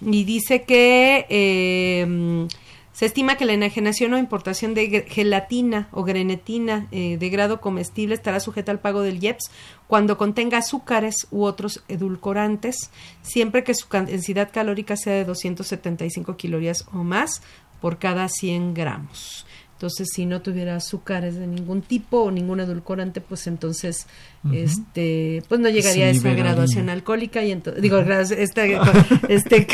[0.00, 2.46] y dice que eh,
[2.92, 8.14] se estima que la enajenación o importación de gelatina o grenetina eh, de grado comestible
[8.14, 9.50] estará sujeta al pago del IEPS
[9.86, 12.90] cuando contenga azúcares u otros edulcorantes,
[13.22, 17.42] siempre que su densidad calórica sea de 275 kilorias o más
[17.80, 19.46] por cada 100 gramos.
[19.82, 24.06] Entonces, si no tuviera azúcares de ningún tipo o ningún edulcorante, pues entonces,
[24.52, 28.78] este, pues no llegaría a esa graduación alcohólica y entonces, digo, este,
[29.28, 29.66] este,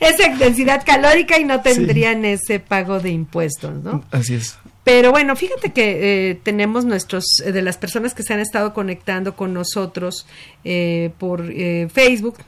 [0.00, 4.06] esa densidad calórica y no tendrían ese pago de impuestos, ¿no?
[4.10, 4.56] Así es.
[4.82, 8.72] Pero bueno, fíjate que eh, tenemos nuestros, eh, de las personas que se han estado
[8.72, 10.26] conectando con nosotros
[10.64, 11.52] eh, por
[11.90, 12.38] Facebook,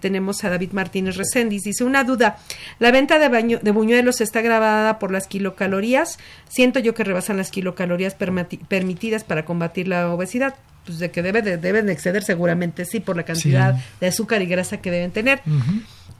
[0.00, 1.62] tenemos a David Martínez Reséndiz.
[1.62, 2.38] Dice, una duda,
[2.78, 6.18] la venta de, baño, de buñuelos está grabada por las kilocalorías.
[6.48, 10.54] Siento yo que rebasan las kilocalorías permitidas para combatir la obesidad.
[10.84, 14.46] Pues de que debe de, deben exceder seguramente, sí, por la cantidad de azúcar y
[14.46, 15.40] grasa que deben tener.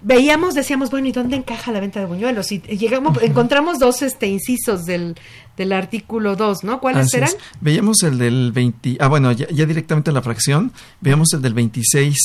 [0.03, 2.53] Veíamos, decíamos, bueno, ¿y dónde encaja la venta de buñuelos?
[2.53, 5.16] Y llegamos, encontramos dos este, incisos del,
[5.57, 6.80] del artículo 2, ¿no?
[6.80, 7.30] ¿Cuáles eran?
[7.61, 12.16] Veíamos el del 20, ah, bueno, ya, directamente la fracción, veíamos el del 26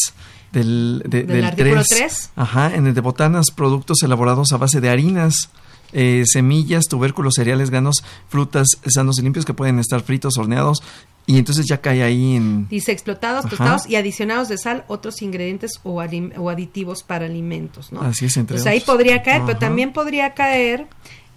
[0.52, 2.32] del, del, artículo 3.
[2.36, 5.50] Ajá, en el de botanas, productos elaborados a base de harinas.
[5.94, 10.84] Eh, semillas, tubérculos, cereales, granos, frutas sanos y limpios que pueden estar fritos, horneados,
[11.30, 12.70] y entonces ya cae ahí en...
[12.70, 18.02] Dice explotados, tostados y adicionados de sal, otros ingredientes o, aditivos para alimentos, ¿no?
[18.02, 20.88] Así es, entre Pues ahí podría caer, pero también podría caer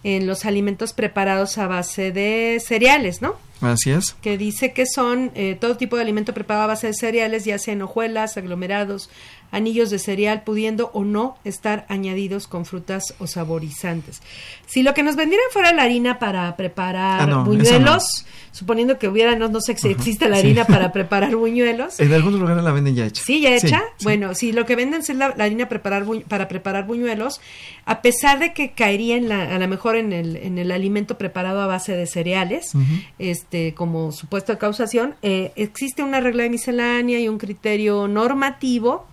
[0.05, 3.35] en los alimentos preparados a base de cereales, ¿no?
[3.61, 4.13] Así es.
[4.23, 7.59] Que dice que son eh, todo tipo de alimento preparado a base de cereales, ya
[7.59, 9.11] sea en hojuelas, aglomerados,
[9.51, 14.23] anillos de cereal, pudiendo o no estar añadidos con frutas o saborizantes.
[14.67, 19.37] Si lo que nos vendieran fuera la harina para preparar ah, buñuelos, suponiendo que hubiera,
[19.37, 22.01] no, sé si existe la harina para preparar buñuelos.
[22.01, 23.23] En algunos lugares la venden ya hecha.
[23.25, 23.83] Sí, ya hecha.
[24.03, 27.41] Bueno, si lo que venden es la, harina preparar para preparar buñuelos,
[27.85, 31.19] a pesar de que caería en la, a lo mejor en el, en el alimento
[31.19, 32.73] preparado a base de cereales,
[33.19, 39.07] este, como supuesto de causación, eh, existe una regla de miscelánea y un criterio normativo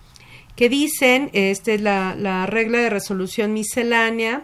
[0.58, 4.42] que dicen, esta es la, la regla de resolución miscelánea,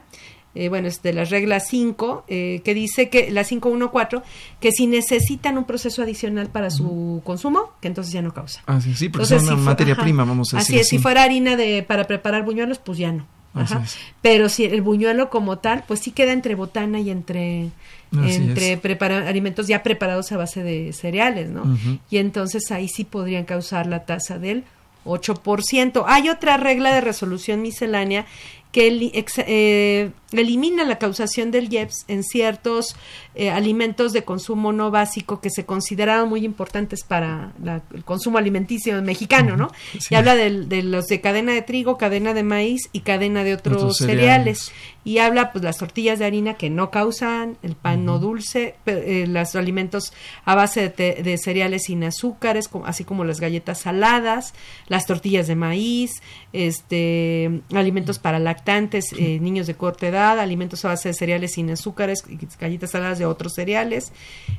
[0.55, 4.25] eh, bueno, es de la regla 5, eh, que dice que la 514,
[4.61, 8.63] que si necesitan un proceso adicional para su consumo, que entonces ya no causa.
[8.67, 10.77] Ah, sí, sí porque es una materia prima, vamos a decir.
[10.77, 13.27] Así es, si fuera harina de, para preparar buñuelos, pues ya no.
[13.53, 13.85] Ajá.
[14.23, 17.71] Pero si el buñuelo como tal, pues sí queda entre botana y entre
[18.13, 21.77] entre alimentos ya preparados a base de cereales, ¿no?
[22.11, 24.65] Y entonces ahí sí podrían causar la tasa del
[25.05, 26.05] 8%.
[26.07, 28.27] Hay otra regla de resolución miscelánea
[28.73, 29.13] que
[29.47, 30.11] eh,
[30.43, 32.97] elimina la causación del IEPS en ciertos
[33.35, 37.53] eh, alimentos de consumo no básico que se consideraban muy importantes para
[37.93, 39.71] el consumo alimenticio mexicano, ¿no?
[40.09, 43.97] Y habla de, los de cadena de trigo, cadena de maíz y cadena de otros,
[43.99, 44.73] cereales.
[45.07, 49.27] Y habla, pues, las tortillas de harina que no causan, el pan no dulce, eh,
[49.29, 50.15] los alimentos
[50.45, 54.55] a base de, cereales sin azúcares, así como las galletas saladas,
[54.89, 56.23] las tortillas de maíz,
[56.53, 61.71] este, alimentos para lactantes, eh, niños de corta edad, alimentos a base de cereales sin
[61.71, 62.25] azúcares,
[62.59, 64.13] galletas saladas de otros cereales,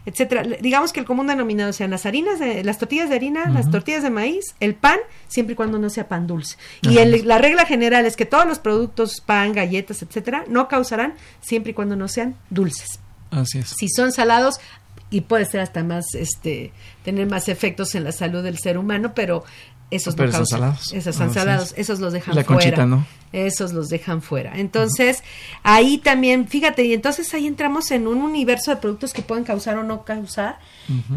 [0.05, 0.43] etcétera.
[0.61, 4.03] Digamos que el común denominado sean las harinas, de, las tortillas de harina, las tortillas
[4.03, 6.57] de maíz, el pan, siempre y cuando no sea pan dulce.
[6.82, 11.72] Y la regla general es que todos los productos, pan, galletas, etcétera, no causarán siempre
[11.72, 12.99] y cuando no sean dulces.
[13.32, 13.74] Así es.
[13.78, 14.59] Si son salados,
[15.09, 16.72] y puede ser hasta más, este,
[17.03, 19.43] tener más efectos en la salud del ser humano, pero
[19.91, 20.93] esos no salados.
[20.93, 22.61] Esos son salados, esos los dejan la fuera.
[22.61, 23.05] Conchita, ¿no?
[23.31, 24.57] Esos los dejan fuera.
[24.57, 25.23] Entonces,
[25.63, 29.77] ahí también, fíjate, y entonces ahí entramos en un universo de productos que pueden causar
[29.77, 30.57] o no causar.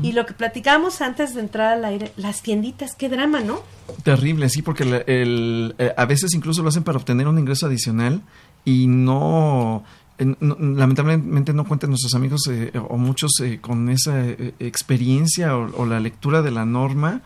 [0.03, 3.61] Y lo que platicamos antes de entrar al aire, las tienditas, qué drama, ¿no?
[4.03, 8.23] Terrible, sí, porque el, eh, a veces incluso lo hacen para obtener un ingreso adicional
[8.64, 9.85] y no
[10.19, 14.27] lamentablemente no cuentan nuestros amigos eh, o muchos eh, con esa
[14.59, 17.23] experiencia o, la lectura de la norma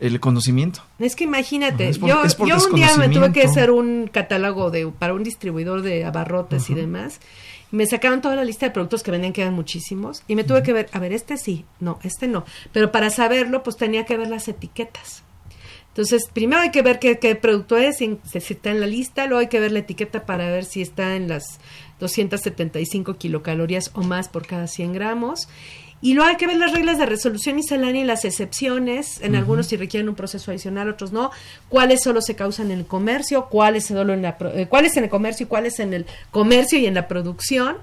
[0.00, 0.82] el conocimiento.
[0.98, 2.22] Es que imagínate, yo,
[2.70, 6.74] un día me tuve que hacer un catálogo de para un distribuidor de abarrotes y
[6.74, 7.20] demás.
[7.70, 10.62] Me sacaron toda la lista de productos que venden, que eran muchísimos, y me tuve
[10.62, 12.44] que ver, a ver, este sí, no, este no.
[12.72, 15.24] Pero para saberlo, pues tenía que ver las etiquetas.
[15.88, 19.26] Entonces, primero hay que ver qué, qué producto es, si, si está en la lista,
[19.26, 21.58] luego hay que ver la etiqueta para ver si está en las
[22.00, 25.48] 275 kilocalorías o más por cada 100 gramos.
[26.02, 29.66] Y luego hay que ver las reglas de resolución miscelánea y las excepciones, en algunos
[29.66, 31.30] si requieren un proceso adicional, otros no,
[31.68, 35.10] cuáles solo se causan en el comercio, cuáles solo en la eh, cuáles en el
[35.10, 37.76] comercio y cuáles en el comercio y en la producción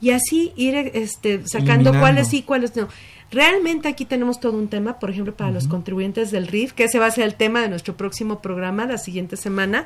[0.00, 2.88] y así ir este sacando cuáles sí, cuáles no.
[3.30, 6.98] Realmente aquí tenemos todo un tema, por ejemplo, para los contribuyentes del RIF, que ese
[6.98, 9.84] va a ser el tema de nuestro próximo programa la siguiente semana,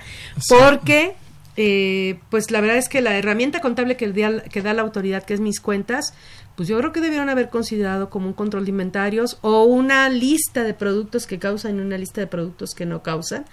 [0.48, 1.14] porque
[1.56, 5.34] eh, pues la verdad es que la herramienta contable que, que da la autoridad, que
[5.34, 6.14] es mis cuentas,
[6.56, 10.62] pues yo creo que debieron haber considerado como un control de inventarios o una lista
[10.64, 13.46] de productos que causan y una lista de productos que no causan.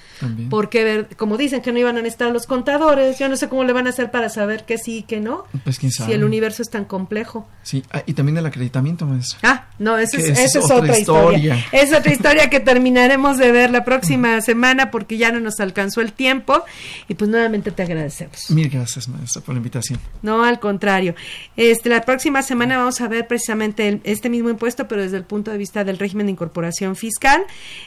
[0.49, 3.73] Porque, como dicen que no iban a estar los contadores, yo no sé cómo le
[3.73, 5.45] van a hacer para saber que sí y que no.
[5.63, 6.09] Pues quién sabe.
[6.09, 7.47] Si el universo es tan complejo.
[7.63, 9.39] Sí, ah, y también el acreditamiento, maestro.
[9.43, 11.65] Ah, no, esa es, otra, historia.
[11.71, 16.01] Es otra historia que terminaremos de ver la próxima semana porque ya no nos alcanzó
[16.01, 16.63] el tiempo.
[17.07, 18.49] Y pues nuevamente te agradecemos.
[18.49, 19.99] Mil gracias, maestra, por la invitación.
[20.21, 21.15] No, al contrario.
[21.55, 25.51] Este, la próxima semana vamos a ver precisamente este mismo impuesto, pero desde el punto
[25.51, 27.43] de vista del régimen de incorporación fiscal.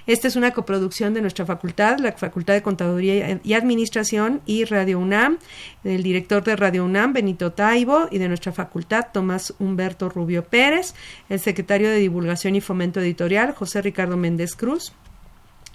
[0.07, 4.99] Esta es una coproducción de nuestra facultad, la Facultad de Contaduría y Administración y Radio
[4.99, 5.39] UNAM,
[5.83, 10.95] del director de Radio UNAM, Benito Taibo, y de nuestra facultad, Tomás Humberto Rubio Pérez,
[11.29, 14.93] el secretario de Divulgación y Fomento Editorial, José Ricardo Méndez Cruz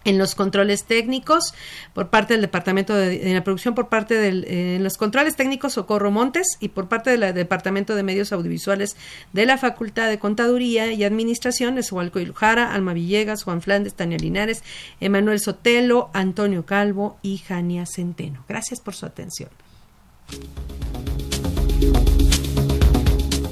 [0.08, 1.54] en los controles técnicos
[1.94, 6.12] por parte del departamento de, la producción por parte del eh, los controles técnicos Socorro
[6.12, 8.96] Montes y por parte del departamento de medios audiovisuales
[9.34, 14.64] de la Facultad de Contaduría y Administración Eshualco Ilujara, Alma Villegas, Juan Flandes, Tania Linares,
[15.02, 18.46] Emanuel Sotelo, Antonio Calvo y Jania Centeno.
[18.48, 19.50] Gracias por su atención.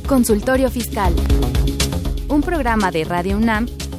[0.08, 1.14] Consultorio Fiscal.
[2.30, 3.68] Un programa de Radio UNAM